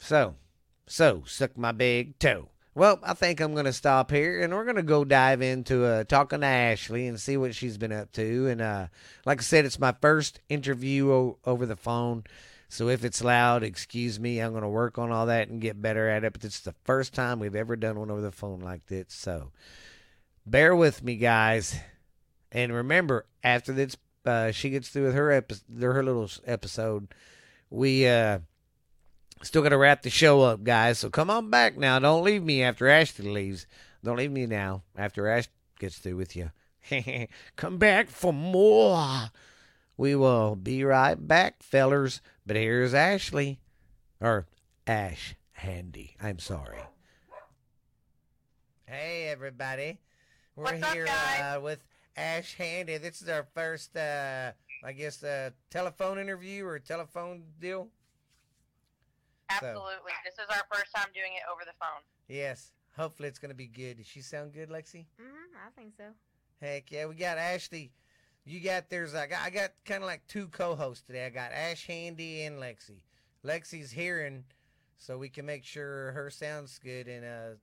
[0.00, 0.36] So,
[0.86, 2.50] so suck my big toe.
[2.78, 5.84] Well, I think I'm going to stop here, and we're going to go dive into
[5.84, 8.46] uh, talking to Ashley and see what she's been up to.
[8.46, 8.86] And uh,
[9.26, 12.22] like I said, it's my first interview o- over the phone.
[12.68, 14.38] So if it's loud, excuse me.
[14.38, 16.32] I'm going to work on all that and get better at it.
[16.32, 19.06] But it's the first time we've ever done one over the phone like this.
[19.08, 19.50] So
[20.46, 21.74] bear with me, guys.
[22.52, 27.08] And remember, after this, uh, she gets through with her epi- her little episode,
[27.70, 28.38] we uh,
[29.42, 30.98] still got to wrap the show up, guys.
[30.98, 31.98] So come on back now.
[31.98, 33.66] Don't leave me after Ashley leaves.
[34.04, 35.48] Don't leave me now after Ash
[35.78, 36.50] gets through with you.
[37.56, 39.30] come back for more.
[39.96, 42.20] We will be right back, fellers.
[42.46, 43.58] But here's Ashley,
[44.20, 44.46] or
[44.86, 46.16] Ash Handy.
[46.22, 46.78] I'm sorry.
[48.86, 49.98] Hey, everybody.
[50.56, 51.56] We're What's up, here guys?
[51.56, 51.80] uh, with
[52.16, 52.96] Ash Handy.
[52.98, 54.52] This is our first, uh,
[54.84, 57.88] I guess, uh, telephone interview or telephone deal.
[59.50, 60.12] So- Absolutely.
[60.24, 62.02] This is our first time doing it over the phone.
[62.28, 62.72] Yes.
[62.96, 63.96] Hopefully it's going to be good.
[63.98, 65.06] Does she sound good, Lexi?
[65.20, 66.04] Mm-hmm, I think so.
[66.60, 67.06] Heck yeah.
[67.06, 67.92] We got Ashley
[68.48, 71.26] you got there's like I got kind of like two co-hosts today.
[71.26, 73.02] I got Ash Handy and Lexi.
[73.44, 74.44] Lexi's hearing,
[74.96, 77.54] so we can make sure her sounds good, and uh,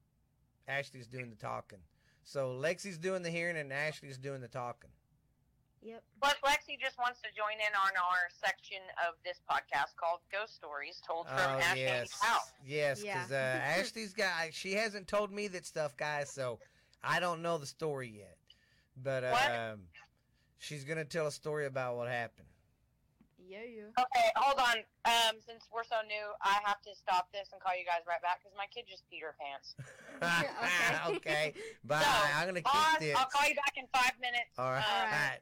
[0.67, 1.79] Ashley's doing the talking.
[2.23, 4.89] So Lexi's doing the hearing, and Ashley's doing the talking.
[5.85, 6.03] Yep.
[6.19, 10.55] Plus, Lexi just wants to join in on our section of this podcast called Ghost
[10.55, 12.51] Stories Told from Oh Ash yes, house.
[12.65, 13.13] yes, Yeah.
[13.13, 13.35] because uh,
[13.79, 16.31] Ashley's got she hasn't told me that stuff, guys.
[16.31, 16.57] So
[17.03, 18.37] I don't know the story yet,
[18.97, 19.51] but What?
[19.51, 19.81] um,
[20.57, 22.47] she's gonna tell a story about what happened.
[23.47, 23.83] Yeah, yeah.
[24.03, 24.77] Okay, hold on.
[25.05, 28.19] Um, since we're so new, I have to stop this and call you guys right
[28.23, 29.75] back because my kid just peed her pants.
[31.05, 31.15] Okay.
[31.17, 32.01] okay, bye.
[32.01, 32.73] So, I'm gonna Pause.
[32.93, 33.17] keep this.
[33.19, 34.49] I'll call you back in five minutes.
[34.57, 34.81] All right.
[34.81, 35.39] Alright.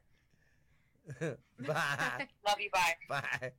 [1.20, 2.28] bye.
[2.46, 2.70] Love you.
[2.72, 2.94] Bye.
[3.08, 3.52] Bye.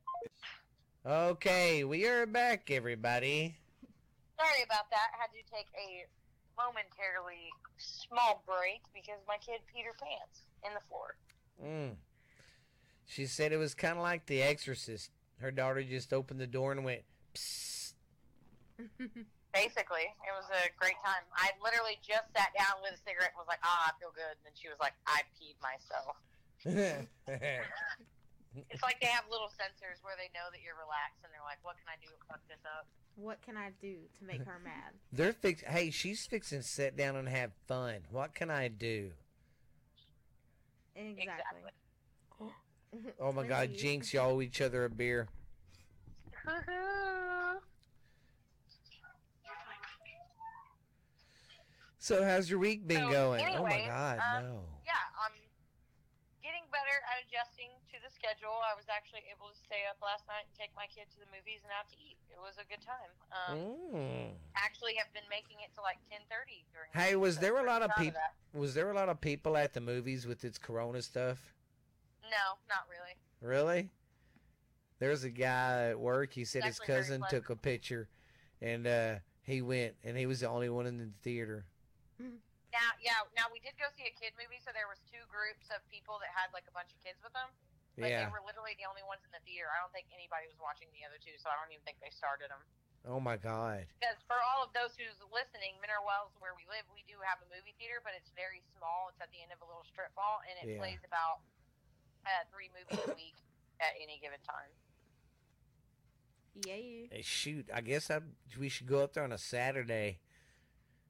[1.06, 3.56] Okay, we are back, everybody.
[4.36, 5.14] Sorry about that.
[5.14, 6.06] I had to take a
[6.58, 11.16] momentarily small break because my kid peed her pants in the floor.
[11.62, 11.94] Mm.
[13.06, 15.10] She said it was kind of like The Exorcist.
[15.38, 17.02] Her daughter just opened the door and went,
[17.34, 17.94] Psst.
[19.54, 21.22] Basically, it was a great time.
[21.32, 24.36] I literally just sat down with a cigarette and was like, ah, I feel good.
[24.36, 26.18] And then she was like, I peed myself.
[28.70, 31.58] It's like they have little sensors where they know that you're relaxed and they're like,
[31.62, 32.86] what can I do to fuck this up?
[33.16, 34.92] what can I do to make her mad?
[35.12, 35.62] They're fix.
[35.62, 38.00] Hey, she's fixing to sit down and have fun.
[38.10, 39.10] What can I do?
[40.94, 41.70] Exactly.
[43.20, 45.28] Oh my God, Jinx, y'all owe each other a beer.
[51.98, 53.42] So how's your week been So, going?
[53.58, 54.54] oh my God, um, no.
[54.86, 55.34] yeah, I'm
[56.38, 58.54] getting better at adjusting to the schedule.
[58.62, 61.28] I was actually able to stay up last night and take my kid to the
[61.28, 62.16] movies and out to eat.
[62.32, 63.12] It was a good time.
[63.28, 63.56] Um,
[63.92, 64.32] Mm.
[64.56, 66.88] Actually, have been making it to like 10:30 during.
[66.92, 68.20] the Hey, week, was so there a lot of people?
[68.56, 71.52] Was there a lot of people at the movies with its Corona stuff?
[72.24, 73.14] No, not really.
[73.40, 73.90] Really?
[74.98, 76.32] There's a guy at work.
[76.32, 78.08] He said his cousin took a picture,
[78.62, 81.66] and uh, he went, and he was the only one in the theater.
[82.18, 85.68] Now, yeah, now we did go see a kid movie, so there was two groups
[85.68, 87.48] of people that had like a bunch of kids with them.
[87.96, 88.28] But Yeah.
[88.28, 89.72] they were literally the only ones in the theater.
[89.72, 92.12] I don't think anybody was watching the other two, so I don't even think they
[92.12, 92.60] started them.
[93.08, 93.86] Oh my God.
[93.96, 97.40] Because for all of those who's listening, Mineral Wells, where we live, we do have
[97.40, 99.08] a movie theater, but it's very small.
[99.14, 100.82] It's at the end of a little strip mall, and it Yeah.
[100.82, 101.40] plays about
[102.28, 103.38] uh, three movies a week
[103.80, 104.72] at any given time.
[106.54, 107.06] Yeah, yeah.
[107.10, 108.20] Hey, shoot, I guess I
[108.58, 110.18] we should go up there on a Saturday.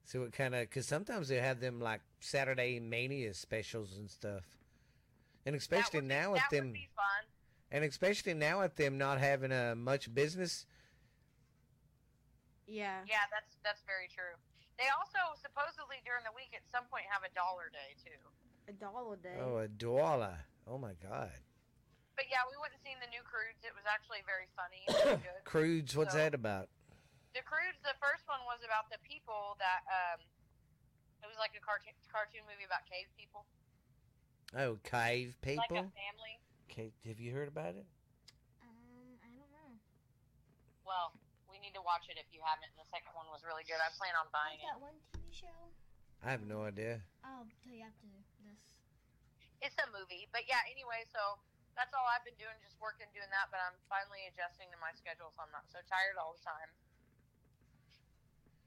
[0.04, 4.44] See what kind of because sometimes they have them like Saturday mania specials and stuff,
[5.46, 7.22] and especially that would be, now with them, would be fun.
[7.70, 10.66] and especially now with them not having uh, much business.
[12.66, 13.06] Yeah.
[13.06, 14.34] Yeah, that's that's very true.
[14.76, 18.18] They also supposedly during the week at some point have a dollar day too.
[18.68, 19.38] A dollar a day.
[19.38, 20.34] Oh, a dollar!
[20.66, 21.30] Oh my God,
[22.18, 23.62] But yeah, we went and seen the new Croods.
[23.62, 24.82] It was actually very funny.
[24.90, 25.42] and very.
[25.46, 25.94] Croods.
[25.94, 26.66] What's So- that about?
[27.38, 30.24] The Croods, the first one was about the people that um,
[31.22, 33.44] it was like a cartoon cartoon movie about cave people,
[34.54, 35.82] Oh, cave like people.
[35.82, 36.34] a family.
[36.70, 37.86] Okay, have you heard about it?
[38.62, 39.70] Um, I don't know.
[40.86, 41.16] Well,
[41.50, 42.70] we need to watch it if you haven't.
[42.76, 43.80] And the second one was really good.
[43.82, 44.70] I plan on buying Like it.
[44.70, 45.58] that one TV show.
[46.22, 47.02] I have no idea.
[47.26, 48.22] I'll tell you after this.
[49.64, 50.60] It's a movie, but yeah.
[50.68, 51.40] Anyway, so
[51.74, 53.48] that's all I've been doing, just working, doing that.
[53.48, 56.70] But I'm finally adjusting to my schedule, so I'm not so tired all the time.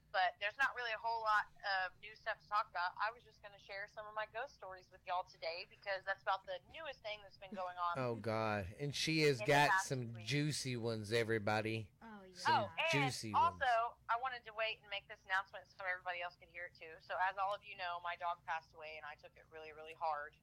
[0.09, 2.97] But there's not really a whole lot of new stuff to talk about.
[2.97, 6.01] I was just going to share some of my ghost stories with y'all today because
[6.01, 7.93] that's about the newest thing that's been going on.
[8.01, 10.25] Oh God, and she has got some week.
[10.25, 11.13] juicy ones.
[11.13, 11.85] Everybody.
[12.01, 12.41] Oh yeah.
[12.41, 14.09] Some oh, and juicy also, ones.
[14.09, 16.89] I wanted to wait and make this announcement so everybody else could hear it too.
[17.05, 19.69] So, as all of you know, my dog passed away, and I took it really,
[19.77, 20.33] really hard.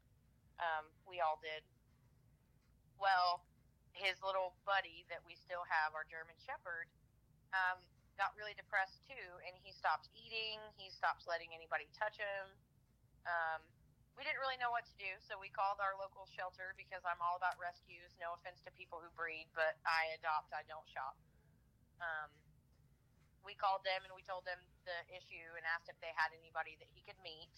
[0.63, 1.67] Um, we all did.
[3.03, 3.43] Well,
[3.93, 6.87] his little buddy that we still have, our German Shepherd,
[7.57, 7.81] um,
[8.17, 10.59] got really depressed too, and he stopped eating.
[10.81, 12.45] He stopped letting anybody touch him.
[13.29, 13.61] Um,
[14.17, 17.21] we didn't really know what to do, so we called our local shelter because I'm
[17.21, 18.17] all about rescues.
[18.17, 21.21] No offense to people who breed, but I adopt, I don't shop.
[22.01, 22.33] Um,
[23.45, 26.75] we called them and we told them the issue and asked if they had anybody
[26.83, 27.55] that he could meet.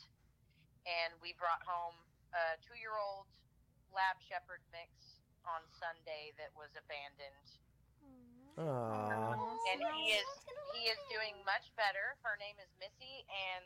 [0.84, 1.96] And we brought home
[2.36, 3.30] a two year old
[3.88, 7.48] lab shepherd mix on Sunday that was abandoned.
[8.58, 9.38] Aww.
[9.70, 10.26] And he is
[10.74, 12.18] he is doing much better.
[12.26, 13.64] Her name is Missy, and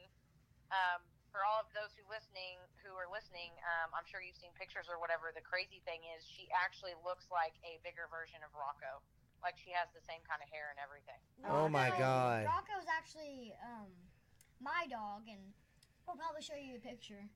[0.68, 1.00] um,
[1.32, 4.92] for all of those who listening who are listening, um, I'm sure you've seen pictures
[4.92, 5.32] or whatever.
[5.32, 9.00] The crazy thing is, she actually looks like a bigger version of Rocco.
[9.40, 11.18] Like she has the same kind of hair and everything.
[11.48, 12.46] Oh my God.
[12.46, 13.90] Rocco's actually um
[14.62, 15.40] my dog, and
[16.06, 17.26] we'll probably show you a picture.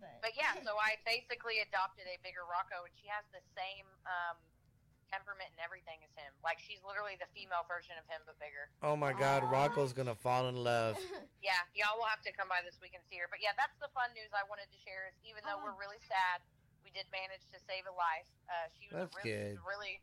[0.00, 0.18] but.
[0.24, 4.40] But yeah, so I basically adopted a bigger Rocco, and she has the same um,
[5.10, 6.30] temperament and everything is him.
[6.40, 8.68] Like she's literally the female version of him, but bigger.
[8.84, 9.50] Oh my God, Aw.
[9.52, 10.96] Rocco's gonna fall in love.
[11.44, 13.28] Yeah, y'all will have to come by this week and see her.
[13.28, 15.12] But yeah, that's the fun news I wanted to share.
[15.12, 15.64] Is even though Oh.
[15.68, 16.40] we're really sad,
[16.80, 18.24] we did manage to save a life.
[18.48, 19.54] Uh, she was That's a really, good.
[19.60, 19.94] really,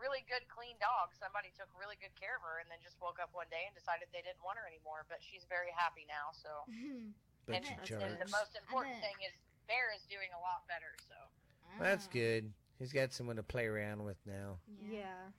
[0.00, 1.12] really good, clean dog.
[1.20, 3.76] Somebody took really good care of her, and then just woke up one day and
[3.76, 5.04] decided they didn't want her anymore.
[5.04, 6.32] But she's very happy now.
[6.32, 6.48] So,
[7.44, 9.36] But and, you That's and the most important thing is
[9.68, 10.96] Bear is doing a lot better.
[11.04, 11.16] So.
[11.76, 12.44] That's Ah, good.
[12.78, 14.60] He's got someone to play around with now.
[14.84, 15.32] Yeah.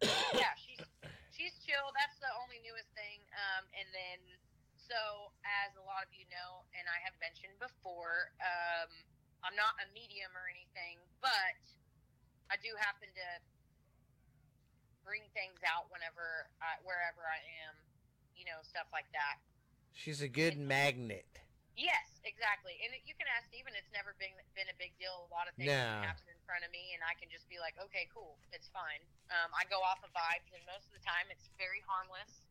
[0.36, 0.84] yeah, she's
[1.32, 1.92] she's chill.
[1.96, 3.20] That's the only newest thing.
[3.32, 4.20] Um, and then,
[4.76, 8.88] so as a lot of you know, and I have mentioned before, um,
[9.40, 11.56] I'm not a medium or anything, but
[12.52, 13.28] I do happen to
[15.00, 17.78] bring things out whenever, I, wherever I am,
[18.34, 19.38] you know, stuff like that.
[19.94, 21.24] She's a good magnet.
[21.72, 22.76] Yes, exactly.
[22.84, 23.72] And you can ask Steven.
[23.72, 24.75] It's never been been a big
[25.06, 25.30] deal.
[25.30, 27.62] A lot of things can happen in front of me, and I can just be
[27.62, 28.98] like, okay, cool, it's fine.
[29.30, 32.42] Um, I go off of vibes, and most of the time, it's very harmless.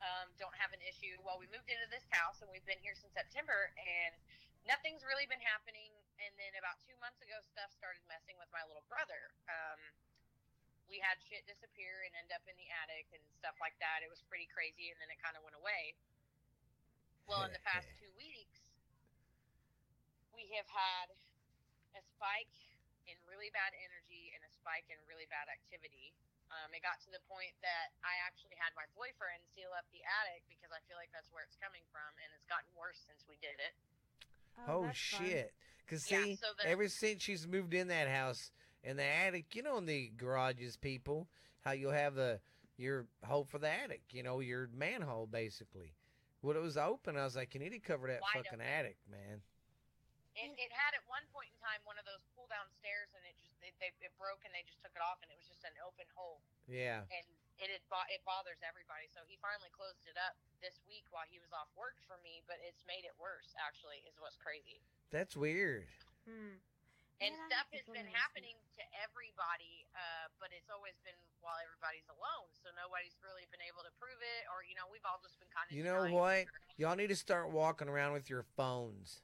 [0.00, 1.20] Um, don't have an issue.
[1.20, 4.16] Well, we moved into this house, and we've been here since September, and
[4.64, 5.92] nothing's really been happening.
[6.24, 9.32] And then about two months ago, stuff started messing with my little brother.
[9.48, 9.80] Um,
[10.88, 14.00] we had shit disappear and end up in the attic and stuff like that.
[14.00, 15.96] It was pretty crazy, and then it kind of went away.
[17.28, 18.58] Well, in the past two weeks,
[20.34, 21.12] we have had
[21.96, 22.52] a spike
[23.08, 26.14] in really bad energy and a spike in really bad activity.
[26.50, 30.02] Um, it got to the point that I actually had my boyfriend seal up the
[30.02, 33.22] attic because I feel like that's where it's coming from, and it's gotten worse since
[33.30, 33.74] we did it.
[34.66, 35.26] Oh, that's fun.
[35.26, 35.54] shit.
[35.86, 38.50] Cause Yeah, see, so the- ever since she's moved in that house
[38.82, 41.28] in the attic, you know, in the garages, people,
[41.62, 42.40] how you'll have the
[42.76, 45.94] your hole for the attic, you know, your manhole basically.
[46.40, 48.66] When it was open, I was like, you need to cover that Wide fucking open.
[48.66, 49.42] attic, man.
[50.38, 53.22] It, it had at one point in time one of those pull down stairs, and
[53.26, 55.48] it just they, they, it broke, and they just took it off, and it was
[55.50, 56.38] just an open hole.
[56.70, 57.02] Yeah.
[57.10, 57.26] and
[57.60, 59.04] it had bo- it bothers everybody.
[59.12, 60.32] So he finally closed it up
[60.64, 63.52] this week while he was off work for me, but it's made it worse.
[63.60, 64.80] Actually, is what's crazy.
[65.12, 65.84] That's weird.
[66.24, 66.56] Hmm.
[67.20, 70.96] And Man, I stuff has been to this happening to everybody, uh, but it's always
[71.04, 72.48] been while everybody's alone.
[72.56, 75.52] So nobody's really been able to prove it, or you know, we've all just been
[75.52, 75.76] kind of.
[75.76, 76.48] You know what?
[76.80, 79.20] Y'all need to start walking around with your phones.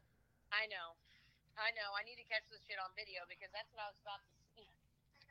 [0.55, 0.95] I know,
[1.59, 1.91] I know.
[1.97, 4.21] I need to catch this shit on video because that's what I was about
[4.57, 4.63] to.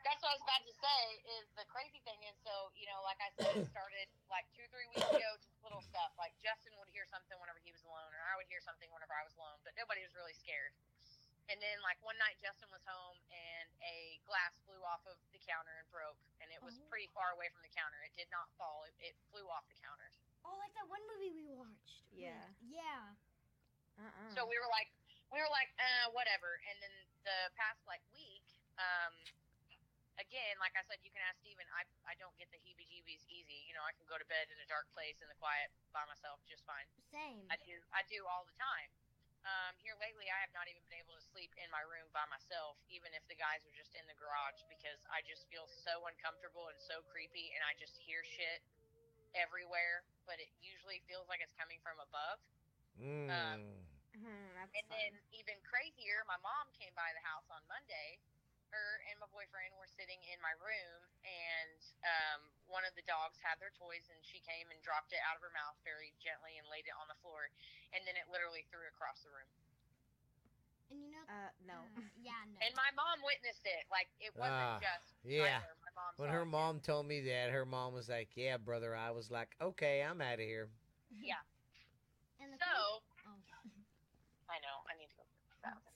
[0.06, 1.02] That's what I was about to say.
[1.40, 4.62] Is the crazy thing is so you know, like I said, it started like two,
[4.70, 6.14] three weeks ago, just little stuff.
[6.14, 9.10] Like Justin would hear something whenever he was alone, or I would hear something whenever
[9.18, 10.70] I was alone, but nobody was really scared.
[11.50, 15.42] And then like one night, Justin was home and a glass flew off of the
[15.42, 16.86] counter and broke, and it was Oh.
[16.86, 17.98] pretty far away from the counter.
[18.06, 20.06] It did not fall; it, it flew off the counter.
[20.46, 22.06] Oh, like that one movie we watched.
[22.14, 22.46] with- Yeah.
[22.62, 23.14] Yeah.
[23.98, 24.30] Uh-uh.
[24.38, 24.86] So we were like,
[25.34, 26.60] we were like, uh, whatever.
[26.70, 26.94] And then
[27.26, 28.46] the past like week,
[28.78, 29.14] um,
[30.16, 31.66] again, like I said, you can ask Steven.
[31.74, 33.66] I I don't get the heebie-jeebies easy.
[33.68, 36.04] You know, I can go to bed in a dark place in the quiet by
[36.08, 36.86] myself just fine.
[37.12, 37.44] Same.
[37.52, 38.90] I do I do all the time.
[39.46, 42.26] Um, here lately, I have not even been able to sleep in my room by
[42.26, 46.02] myself, even if the guys are just in the garage, because I just feel so
[46.10, 48.58] uncomfortable and so creepy, and I just hear shit
[49.38, 50.02] everywhere.
[50.26, 52.42] But it usually feels like it's coming from above.
[52.98, 53.30] Mm.
[53.30, 53.86] Hmm,
[54.22, 54.96] that's And fun.
[54.96, 58.18] then even crazier, my mom came by the house on Monday.
[58.74, 63.38] Her and my boyfriend were sitting in my room, and um, one of the dogs
[63.38, 66.58] had their toys, and she came and dropped it out of her mouth very gently
[66.58, 67.46] and laid it on the floor,
[67.94, 69.48] and then it literally threw across the room.
[70.90, 71.24] And you know.
[71.30, 71.78] Uh, no.
[71.78, 72.58] uh, yeah, no.
[72.62, 73.86] And my mom witnessed it.
[73.90, 75.62] Like it wasn't just yeah.
[75.62, 75.74] Tyler.
[75.82, 76.50] My mom When her it.
[76.50, 80.20] mom told me that, her mom was like, "Yeah, brother." I was like, "Okay, I'm
[80.20, 80.68] out of here."
[81.22, 81.42] Yeah.
[82.38, 83.38] And the So oh.
[84.46, 85.24] I know I need to go.
[85.26, 85.94] to the bathroom.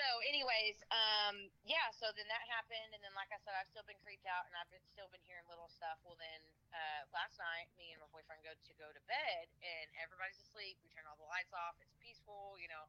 [0.00, 1.92] So, anyways, um, yeah.
[1.92, 4.56] So then that happened, and then like I said, I've still been creeped out, and
[4.56, 6.00] I've been, still been hearing little stuff.
[6.08, 6.40] Well, then
[6.72, 10.80] uh, last night, me and my boyfriend go to go to bed, and everybody's asleep.
[10.80, 11.76] We turn all the lights off.
[11.84, 12.88] It's peaceful, you know,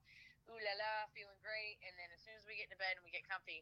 [0.55, 1.83] ooh la la, feeling great.
[1.83, 3.59] And then as soon as we get to bed and we get comfy,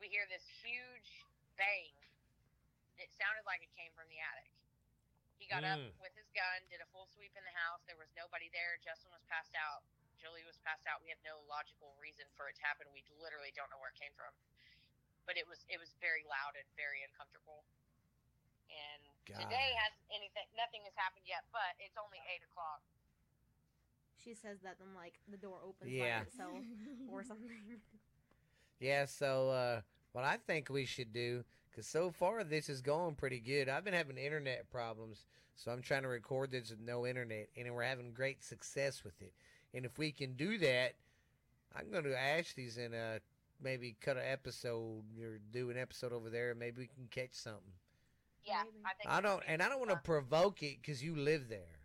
[0.00, 1.20] we hear this huge
[1.60, 1.92] bang.
[2.96, 4.48] It sounded like it came from the attic.
[5.36, 5.92] He got Mm.
[5.92, 7.84] up with his gun, did a full sweep in the house.
[7.84, 8.80] There was nobody there.
[8.80, 9.84] Justin was passed out.
[10.18, 11.00] Julie was passed out.
[11.00, 12.90] We have no logical reason for it to happen.
[12.90, 14.34] We literally don't know where it came from.
[15.24, 17.62] But it was it was very loud and very uncomfortable.
[18.68, 22.80] And today has anything nothing has happened yet, but it's only eight o'clock.
[24.16, 26.24] She says that then like the door opens Yeah.
[26.24, 26.64] by itself
[27.12, 27.52] or something.
[28.80, 29.80] Yeah, so uh,
[30.12, 33.68] what I think we should do, because so far this is going pretty good.
[33.68, 37.74] I've been having internet problems, so I'm trying to record this with no internet, and
[37.74, 39.32] we're having great success with it.
[39.74, 40.94] And if we can do that,
[41.76, 43.18] I'm going to Ashley's and uh,
[43.62, 46.50] maybe cut an episode or do an episode over there.
[46.50, 47.76] and Maybe we can catch something.
[48.44, 49.10] Yeah, I think.
[49.12, 51.76] I don't, and I don't want to provoke it because you live there.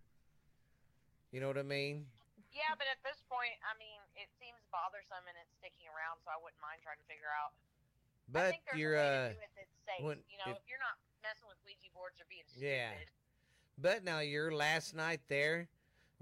[1.32, 2.06] You know what I mean?
[2.54, 6.30] Yeah, but at this point, I mean, it seems bothersome and it's sticking around, so
[6.32, 7.52] I wouldn't mind trying to figure out.
[7.52, 10.02] I But think there's you're, a way uh, to do it that's safe.
[10.06, 12.64] when- you know, if- if, you're not messing with Ouija boards or being stupid.
[12.70, 12.94] Yeah.
[13.82, 15.68] but now your last night there,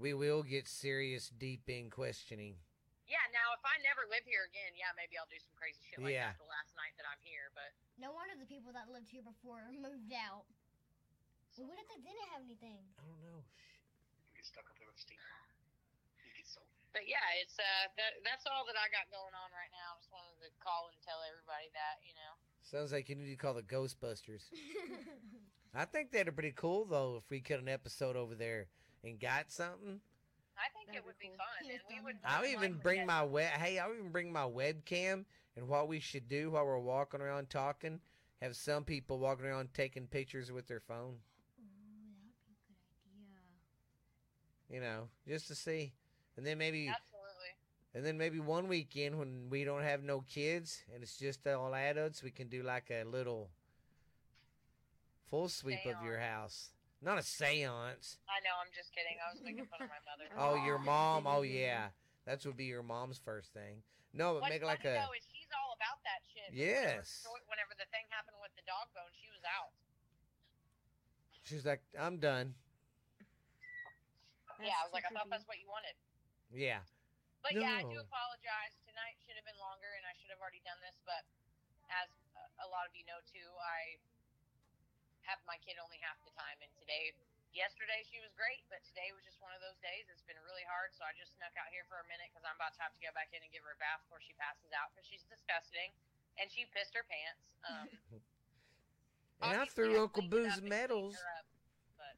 [0.02, 2.58] we will get serious, deep in questioning.
[3.06, 3.22] Yeah.
[3.30, 6.10] Now, if I never live here again, yeah, maybe I'll do some crazy shit like
[6.18, 6.34] Yeah.
[6.34, 7.54] that the last night that I'm here.
[7.54, 7.70] But
[8.02, 10.44] No wonder the people that lived here before moved out.
[11.54, 12.82] Well, what if they didn't have anything?
[12.98, 13.44] I don't know.
[13.46, 15.20] You get stuck up there with steam.
[16.26, 16.64] You get so
[16.96, 19.96] but yeah, it's uh that, that's all that I got going on right now.
[20.00, 22.32] Just wanted to call and tell everybody that you know.
[22.64, 24.48] Sounds like you need to call the Ghostbusters.
[25.76, 28.68] I think that'd be pretty cool though if we cut an episode over there
[29.04, 30.00] and got something.
[30.56, 32.04] I think That'd it would be be fun, Yeah, and we fun.
[32.04, 32.16] would.
[32.24, 33.50] I'll even bring my web.
[33.52, 35.24] Hey, I'll even bring my webcam
[35.56, 38.00] and what we should do while we're walking around talking.
[38.40, 41.16] Have some people walking around taking pictures with their phone.
[41.58, 41.64] Ooh,
[42.24, 43.38] that would be a good idea.
[44.68, 45.92] You know, just to see,
[46.36, 47.52] and then maybe, Absolutely.
[47.94, 51.74] and then maybe one weekend when we don't have no kids and it's just all
[51.74, 53.50] adults, we can do like a little
[55.30, 56.70] full sweep of your house.
[57.02, 58.22] Not a seance.
[58.30, 58.54] I know.
[58.62, 59.18] I'm just kidding.
[59.18, 60.30] I was making fun of my mother.
[60.38, 61.26] Oh, your mom.
[61.26, 61.90] Oh, yeah.
[62.30, 63.82] That would be your mom's first thing.
[64.14, 65.02] No, but What's make it like funny, a.
[65.02, 66.54] though is she's all about that shit.
[66.54, 67.26] Yes.
[67.26, 69.74] Whenever, whenever the thing happened with the dog bone, she was out.
[71.42, 72.54] She's like, I'm done.
[74.62, 75.96] yeah, I was so like, I thought that's what you wanted.
[76.54, 76.86] Yeah.
[77.42, 78.78] But yeah, I do apologize.
[78.86, 80.94] Tonight should have been longer, and I should have already done this.
[81.02, 81.26] But
[81.90, 82.06] as
[82.38, 83.98] a- a lot of you know too, I
[85.28, 87.14] have my kid only half the time, and today,
[87.54, 90.06] yesterday she was great, but today was just one of those days.
[90.10, 92.58] It's been really hard, so I just snuck out here for a minute because I'm
[92.58, 94.70] about to have to go back in and give her a bath before she passes
[94.74, 95.90] out because she's disgusting,
[96.42, 97.42] and she pissed her pants.
[97.66, 97.88] Um,
[99.42, 101.18] And I threw Uncle Boo's up and cleaning medals.
[101.18, 101.46] up,
[101.98, 102.14] But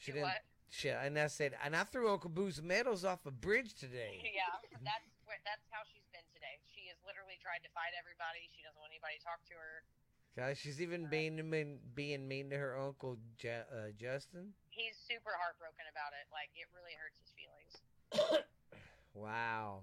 [0.00, 0.32] She didn't.
[0.32, 0.40] what?
[0.72, 0.96] Shit.
[0.96, 4.16] And I said, and I threw Uncle Boo's medals off a bridge today.
[4.32, 4.48] yeah,
[4.80, 6.56] that's where, that's how she's been today.
[6.72, 8.48] She has literally tried to fight everybody.
[8.56, 9.84] She doesn't want anybody to talk to her.
[10.36, 14.54] Guys, she's even being mean, being mean to her uncle Ju- uh, Justin.
[14.70, 16.26] He's super heartbroken about it.
[16.30, 18.44] Like it really hurts his feelings.
[19.14, 19.82] Wow.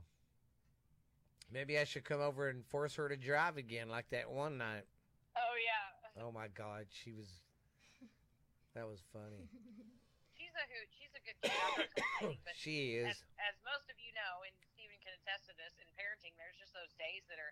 [1.52, 4.88] Maybe I should come over and force her to drive again, like that one night.
[5.36, 7.28] Oh yeah, Oh my God, she was.
[8.74, 9.44] That was funny.
[10.40, 10.88] she's a hoot.
[10.96, 11.52] She's a good kid.
[11.52, 13.18] I'm not complaining, but She as, is.
[13.44, 16.72] as most of you know, and Stephen can attest to this, in parenting, there's just
[16.72, 17.52] those days that are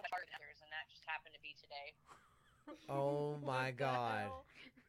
[0.00, 1.92] so much harder than others, and that just happened to be today.
[2.88, 4.30] Oh my God.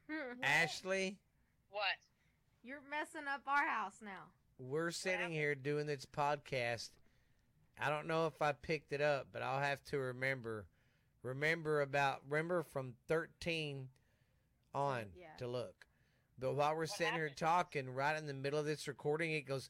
[0.43, 1.17] Ashley,
[1.71, 1.81] What?
[2.63, 4.29] You're messing up our house now.
[4.59, 6.89] we're sitting here doing this podcast.
[7.81, 10.67] I don't know if I picked it up, but I'll have to remember.
[11.23, 13.87] Remember about remember from thirteen
[14.75, 15.27] on Yeah.
[15.39, 15.85] to look.
[16.37, 17.37] But while we're What sitting here happened?
[17.37, 19.69] talking, right in the middle of this recording, it goes.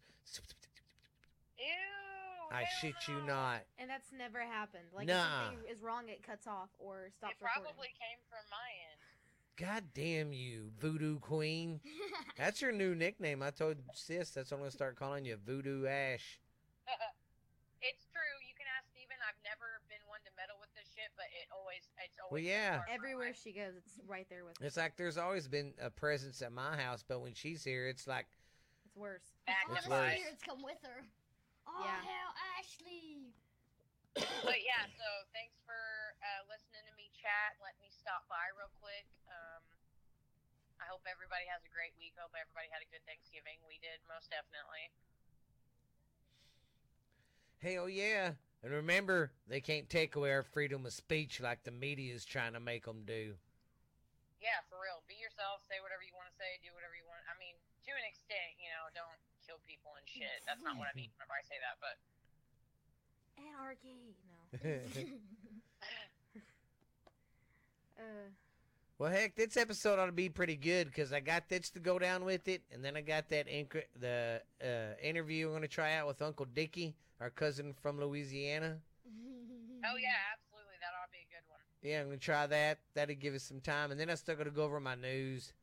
[2.52, 2.58] Ew.
[2.58, 3.62] I shit you not.
[3.80, 4.84] And that's never happened.
[4.94, 5.24] Like Nah.
[5.24, 9.00] if something is wrong, it cuts off or stops It probably came from my end.
[9.58, 11.82] God damn you, Voodoo Queen.
[12.38, 13.44] That's your new nickname.
[13.44, 16.40] I told sis that's what I'm gonna start calling you, Voodoo Ash.
[16.88, 17.12] Uh-uh.
[17.84, 18.36] it's true.
[18.48, 19.18] You can ask Steven.
[19.28, 22.32] I've never been one to meddle with this shit, but it always, it's always.
[22.32, 22.78] Well, yeah.
[22.78, 23.42] part of my Everywhere life.
[23.44, 24.66] she goes, it's right there with her.
[24.66, 28.08] It's like there's always been a presence at my house, but when she's here, it's
[28.08, 28.26] like
[28.88, 29.22] It's worse.
[29.46, 30.16] Back It's the worse.
[30.16, 31.04] spirits come with her.
[31.68, 32.02] Oh, Yeah.
[32.04, 33.34] hell, Ashley.
[34.44, 35.78] but yeah, so thanks for
[36.20, 37.56] uh, listening to me chat.
[37.64, 39.08] Let me stop by real quick.
[39.32, 39.64] Um,
[40.82, 42.18] I hope everybody has a great week.
[42.20, 43.62] Hope everybody had a good Thanksgiving.
[43.70, 44.92] We did most definitely.
[47.62, 48.34] hell yeah.
[48.66, 52.54] And remember, they can't take away our freedom of speech like the media is trying
[52.54, 53.38] to make them do.
[54.42, 55.02] Yeah, for real.
[55.08, 55.62] Be yourself.
[55.70, 56.58] Say whatever you want to say.
[56.66, 57.22] Do whatever you want.
[57.30, 57.54] I mean,
[57.86, 59.31] to an extent, you know, don't kill
[59.72, 60.44] people and shit.
[60.44, 61.96] That's not what I mean whenever I say that, but
[63.40, 64.20] Anarchy.
[64.28, 65.16] No.
[68.02, 68.30] Uh,
[68.98, 72.00] well, heck, this episode ought to be pretty good because I got this to go
[72.00, 75.68] down with it, and then I got that inc- the uh, interview I'm going to
[75.68, 78.78] try out with Uncle Dickie, our cousin from Louisiana.
[79.86, 80.78] oh yeah, absolutely.
[80.82, 81.60] That ought to be a good one.
[81.84, 82.80] Yeah, I'm gonna try that.
[82.96, 85.54] That'll give us some time, and then I still got to go over my news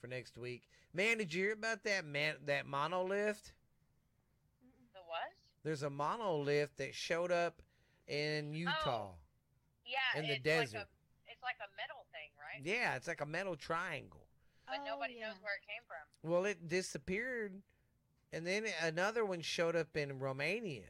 [0.00, 0.62] for next week.
[0.94, 3.52] Man, did you hear about that man that monolith?
[4.92, 5.32] The what?
[5.64, 7.62] There's a monolith that showed up
[8.06, 8.72] in oh, Utah.
[8.86, 9.14] Oh,
[9.86, 10.76] Yeah, In the it's desert.
[10.78, 12.60] Like a, it's like a metal thing, right?
[12.64, 14.26] Yeah, it's like a metal triangle.
[14.66, 15.28] But oh, nobody yeah.
[15.28, 16.30] knows where it came from.
[16.30, 17.62] Well, it disappeared
[18.32, 20.88] And then another one showed up in Romania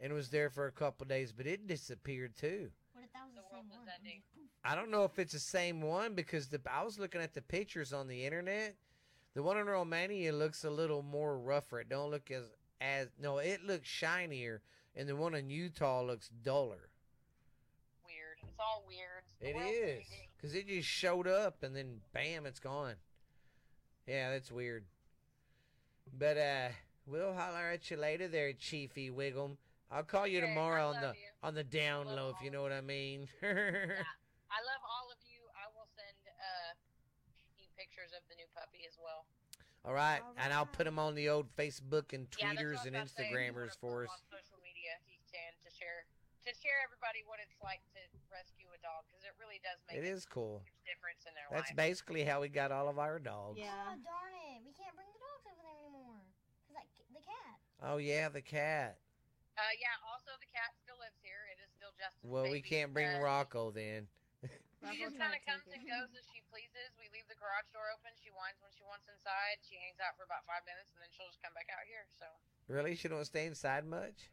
[0.00, 2.70] and was there for a couple days, but it disappeared too.
[2.92, 3.88] What if that was The the, same was one?
[3.98, 4.22] ending.
[4.64, 7.42] I don't know if it's the same one because the I was looking at the
[7.42, 8.76] pictures on the internet.
[9.36, 11.80] The one in Romania looks a little more rougher.
[11.80, 12.44] It don't look as
[12.80, 14.62] as no, it looks shinier,
[14.96, 16.88] and the one in Utah looks duller.
[18.06, 18.38] Weird.
[18.42, 19.24] It's all weird.
[19.42, 22.94] The It is because it just showed up and then bam, it's gone.
[24.06, 24.84] Yeah, that's weird.
[26.18, 26.68] But uh,
[27.06, 29.58] we'll holler at you later, there, Chiefy Wiggum.
[29.92, 31.28] I'll call you Okay, tomorrow on the you.
[31.42, 33.28] on the down low, if you know what I mean.
[33.42, 33.50] yeah.
[33.52, 35.44] I love all of you.
[35.52, 36.72] I will send uh
[37.58, 39.26] you pictures of the new puppy as well.
[39.86, 42.96] All right, and I'll put them on the old Facebook and Yeah, tweeters what and
[42.98, 43.22] I to say.
[43.22, 44.10] If you wanna Instagrammers for us.
[44.10, 46.02] On social media, if you can to share
[46.42, 49.98] to share everybody what it's like to rescue a dog because it really does make
[49.98, 50.62] It a cool.
[50.86, 51.78] difference in their That's life.
[51.78, 53.58] basically how we got all of our dogs.
[53.58, 53.70] Yeah.
[53.70, 54.62] Oh darn it!
[54.66, 56.22] We can't bring the dogs over there anymore.
[56.66, 57.58] Cause that ki- the cat.
[57.82, 58.98] Oh yeah, the cat.
[59.58, 59.94] Uh, yeah.
[60.10, 61.46] Also, the cat still lives here.
[61.54, 64.06] It is still Justin's Well, we can't bring Uh, Rocco then.
[64.92, 66.94] She just kind of comes and goes as she pleases.
[67.00, 68.14] We leave the garage door open.
[68.18, 69.58] She whines when she wants inside.
[69.66, 72.06] She hangs out for about five minutes, and then she'll just come back out here.
[72.14, 72.26] So
[72.70, 74.30] Really, she don't stay inside much.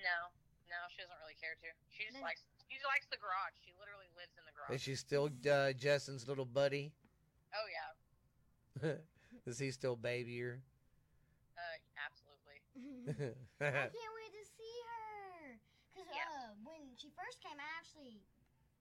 [0.00, 0.32] no,
[0.68, 1.68] no, she doesn't really care to.
[1.92, 3.54] She just Then- likes she just likes the garage.
[3.60, 4.74] She literally lives in the garage.
[4.76, 6.92] Is she still uh, Justin's little buddy?
[7.54, 8.96] oh yeah,
[9.46, 10.60] Is he still baby her?
[11.54, 12.58] uh, absolutely.
[13.60, 15.60] I can't wait to see her.
[15.94, 16.26] Cause Yeah.
[16.26, 17.63] uh, when she first came, I actually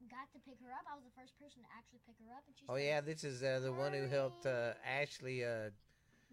[0.09, 0.83] got to pick her up.
[0.89, 2.99] I was the first person to actually pick her up, and she oh said, yeah,
[3.01, 5.69] this is uh, the one who helped uh, Ashley uh,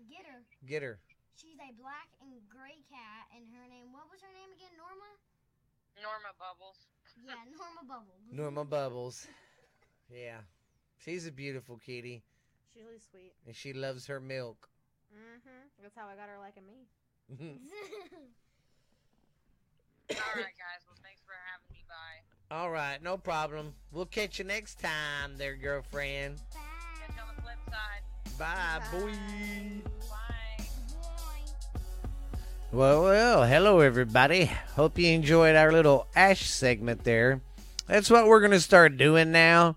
[0.09, 0.41] get her.
[0.67, 0.99] get her.
[1.37, 3.93] She's a black and gray cat, and her name.
[3.95, 4.73] What was her name again?
[4.77, 5.09] Norma.
[6.01, 6.89] Norma Bubbles.
[7.21, 8.23] Yeah, Norma Bubbles.
[8.33, 9.27] Norma Bubbles.
[10.11, 10.43] Yeah,
[10.99, 12.23] she's a beautiful kitty,
[12.75, 13.33] She's really sweet.
[13.47, 14.69] and she loves her milk.
[15.15, 15.71] Mm-hmm.
[15.83, 16.87] That's how I got her liking me.
[20.11, 20.83] All right, guys.
[20.87, 21.70] Well, thanks for having me by.
[22.53, 23.75] All right, no problem.
[23.93, 26.39] We'll catch you next time, there, girlfriend.
[26.53, 26.59] Bye.
[27.07, 28.39] Catch on the flip side.
[28.41, 29.13] Bye, boy.
[30.11, 30.65] Bye.
[30.91, 31.77] Boy.
[32.73, 34.47] Well, well, hello everybody.
[34.75, 37.41] Hope you enjoyed our little Ash segment there.
[37.87, 39.77] That's what we're gonna start doing now,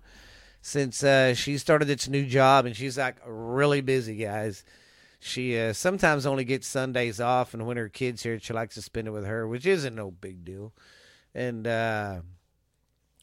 [0.60, 4.64] since uh, she started this new job and she's like really busy, guys.
[5.20, 8.82] She uh, sometimes only gets Sundays off, and when her kids here, she likes to
[8.82, 10.72] spend it with her, which isn't no big deal.
[11.34, 12.20] And uh,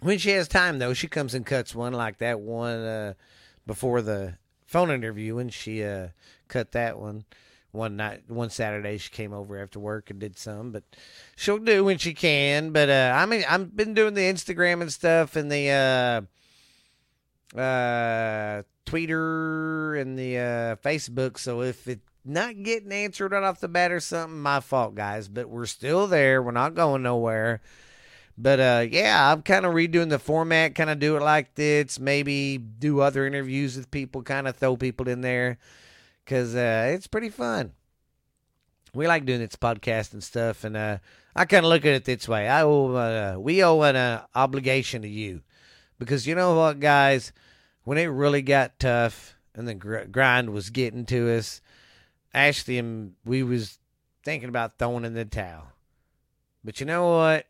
[0.01, 3.13] when she has time, though, she comes and cuts one like that one uh,
[3.65, 4.35] before the
[4.65, 6.09] phone interview, and she uh,
[6.47, 7.25] cut that one
[7.71, 10.83] one night one Saturday she came over after work and did some, but
[11.35, 12.71] she'll do when she can.
[12.71, 16.27] But uh I mean I've been doing the Instagram and stuff and the
[17.55, 23.61] uh uh Twitter and the uh Facebook, so if it not getting answered right off
[23.61, 25.27] the bat or something, my fault guys.
[25.27, 26.41] But we're still there.
[26.43, 27.61] We're not going nowhere.
[28.37, 31.99] But uh yeah, I'm kind of redoing the format, kind of do it like this,
[31.99, 35.57] maybe do other interviews with people, kind of throw people in there
[36.31, 37.73] because uh, it's pretty fun.
[38.93, 40.97] We like doing this podcast and stuff, and uh,
[41.35, 44.25] I kind of look at it this way: I owe, uh, we owe an uh,
[44.35, 45.41] obligation to you,
[45.99, 47.31] because you know what, guys,
[47.83, 51.61] when it really got tough and the gr- grind was getting to us,
[52.33, 53.77] Ashley and we was
[54.23, 55.67] thinking about throwing in the towel,
[56.63, 57.45] but you know what?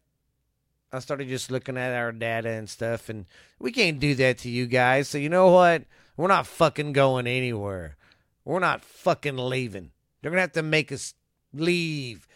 [0.94, 3.26] I started just looking at our data and stuff, and
[3.60, 5.08] we can't do that to you guys.
[5.08, 5.84] So you know what?
[6.18, 7.96] We're not fucking going anywhere.
[8.44, 9.92] We're not fucking leaving.
[10.22, 11.14] They're gonna have to make us
[11.54, 12.28] leave.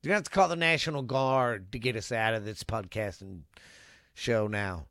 [0.00, 3.40] They're gonna have to call the National Guard to get us out of this podcasting
[4.14, 4.86] show now.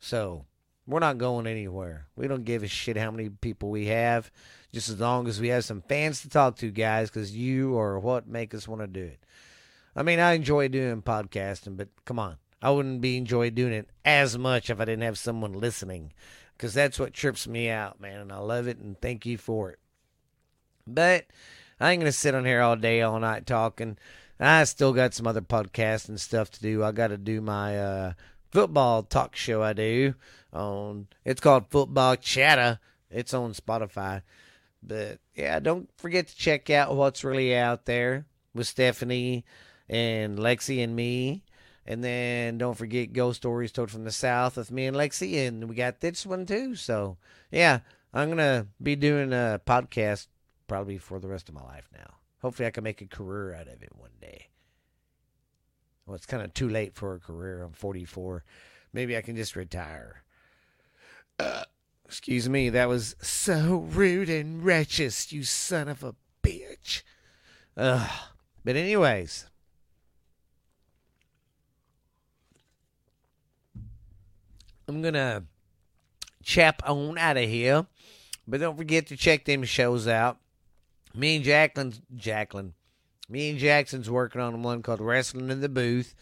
[0.00, 0.46] So
[0.86, 2.06] we're not going anywhere.
[2.16, 4.30] We don't give a shit how many people we have,
[4.72, 7.98] just as long as we have some fans to talk to, guys, because you are
[7.98, 9.20] what make us want to do it.
[9.98, 12.36] I mean, I enjoy doing podcasting, but come on.
[12.62, 16.12] I wouldn't be enjoy doing it as much if I didn't have someone listening
[16.56, 18.20] because that's what trips me out, man.
[18.20, 19.80] And I love it and thank you for it.
[20.86, 21.26] But
[21.80, 23.98] I ain't to sit on here all day, all night talking.
[24.38, 26.84] I still got some other podcasts and stuff to do.
[26.84, 28.12] I got to do my uh,
[28.52, 30.14] football talk show I do
[30.52, 32.78] on, it's called Football Chatter.
[33.10, 34.22] It's on Spotify.
[34.80, 39.44] But yeah, don't forget to check out what's really out there with Stephanie
[39.88, 41.42] and Lexi and me.
[41.86, 45.46] And then don't forget Ghost Stories Told from the South with me and Lexi.
[45.46, 46.74] And we got this one too.
[46.74, 47.16] So,
[47.50, 47.80] yeah,
[48.12, 50.26] I'm going to be doing a podcast
[50.66, 52.14] probably for the rest of my life now.
[52.42, 54.48] Hopefully, I can make a career out of it one day.
[56.06, 57.62] Well, it's kind of too late for a career.
[57.62, 58.44] I'm 44.
[58.92, 60.22] Maybe I can just retire.
[61.38, 61.64] Uh,
[62.04, 62.70] excuse me.
[62.70, 67.02] That was so rude and righteous, you son of a bitch.
[67.76, 68.10] Ugh.
[68.64, 69.47] But anyways.
[74.88, 75.44] I'm gonna
[76.42, 77.86] chap on out of here.
[78.46, 80.38] But don't forget to check them shows out.
[81.14, 82.72] Me and Jacqueline Jacqueline.
[83.28, 86.14] Me and Jackson's working on one called Wrestling in the Booth.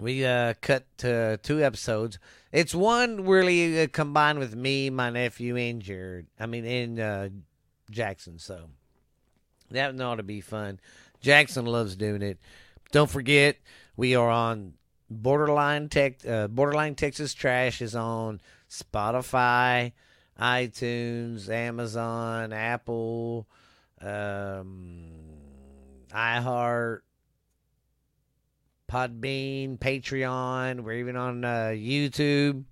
[0.00, 2.18] We uh, cut two episodes.
[2.50, 6.26] It's one really uh, combined with me, my nephew, and Jared.
[6.40, 7.28] I mean, and uh,
[7.88, 8.40] Jackson.
[8.40, 8.70] So
[9.70, 10.80] that ought to be fun.
[11.20, 12.40] Jackson loves doing it.
[12.90, 13.58] Don't forget,
[13.96, 14.74] we are on
[15.12, 16.26] Borderline Tech.
[16.26, 18.40] Uh, Borderline Texas Trash is on
[18.70, 19.92] Spotify,
[20.40, 23.46] iTunes, Amazon, Apple,
[24.00, 25.04] um,
[26.10, 27.00] iHeart,
[28.90, 30.80] Podbean, Patreon.
[30.80, 32.64] We're even on uh, YouTube.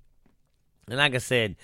[0.88, 1.56] And like I said,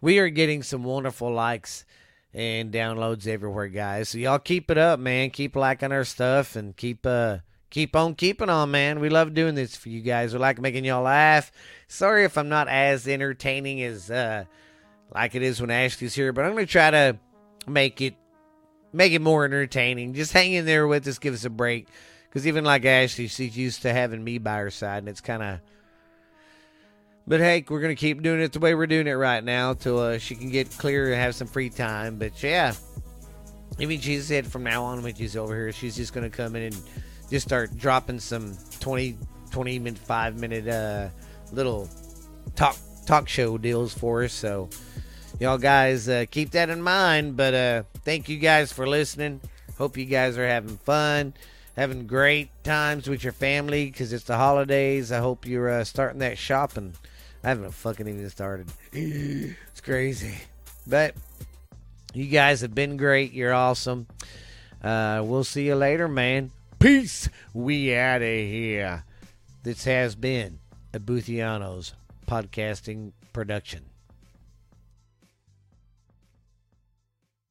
[0.00, 1.84] we are getting some wonderful likes
[2.32, 4.08] and downloads everywhere, guys.
[4.10, 5.30] So y'all keep it up, man.
[5.30, 7.38] Keep liking our stuff and keep uh
[7.74, 9.00] keep on keeping on, man.
[9.00, 10.32] We love doing this for you guys.
[10.32, 11.50] We like making y'all laugh.
[11.88, 14.44] Sorry if I'm not as entertaining as uh
[15.12, 17.18] like it is when Ashley's here, but I'm gonna try to
[17.66, 18.14] make it
[18.92, 20.14] make it more entertaining.
[20.14, 21.88] Just hang in there with us, give us a break.
[22.28, 25.42] Because even like Ashley, she's used to having me by her side, and it's kind
[25.42, 25.60] of.
[27.26, 29.98] But hey, we're gonna keep doing it the way we're doing it right now till
[29.98, 32.18] uh, she can get clear and have some free time.
[32.18, 32.74] But yeah,
[33.80, 36.62] even she said from now on when she's over here, she's just gonna come in
[36.72, 36.82] and
[37.30, 39.16] just start dropping some 20,
[39.50, 41.08] 20 minute, five minute uh,
[41.52, 41.88] little
[42.56, 44.32] talk talk show deals for us.
[44.32, 44.68] So
[45.40, 47.36] y'all guys uh, keep that in mind.
[47.36, 49.40] But uh, thank you guys for listening.
[49.78, 51.34] Hope you guys are having fun,
[51.76, 55.10] having great times with your family because it's the holidays.
[55.10, 56.94] I hope you're uh, starting that shopping.
[57.42, 58.68] I haven't fucking even started.
[58.92, 60.34] it's crazy,
[60.86, 61.14] but
[62.14, 63.32] you guys have been great.
[63.32, 64.06] You're awesome.
[64.82, 66.52] Uh, we'll see you later, man.
[66.84, 67.30] Peace.
[67.54, 69.04] We out of here.
[69.62, 70.58] This has been
[70.92, 71.94] a Boothianos
[72.26, 73.86] podcasting production.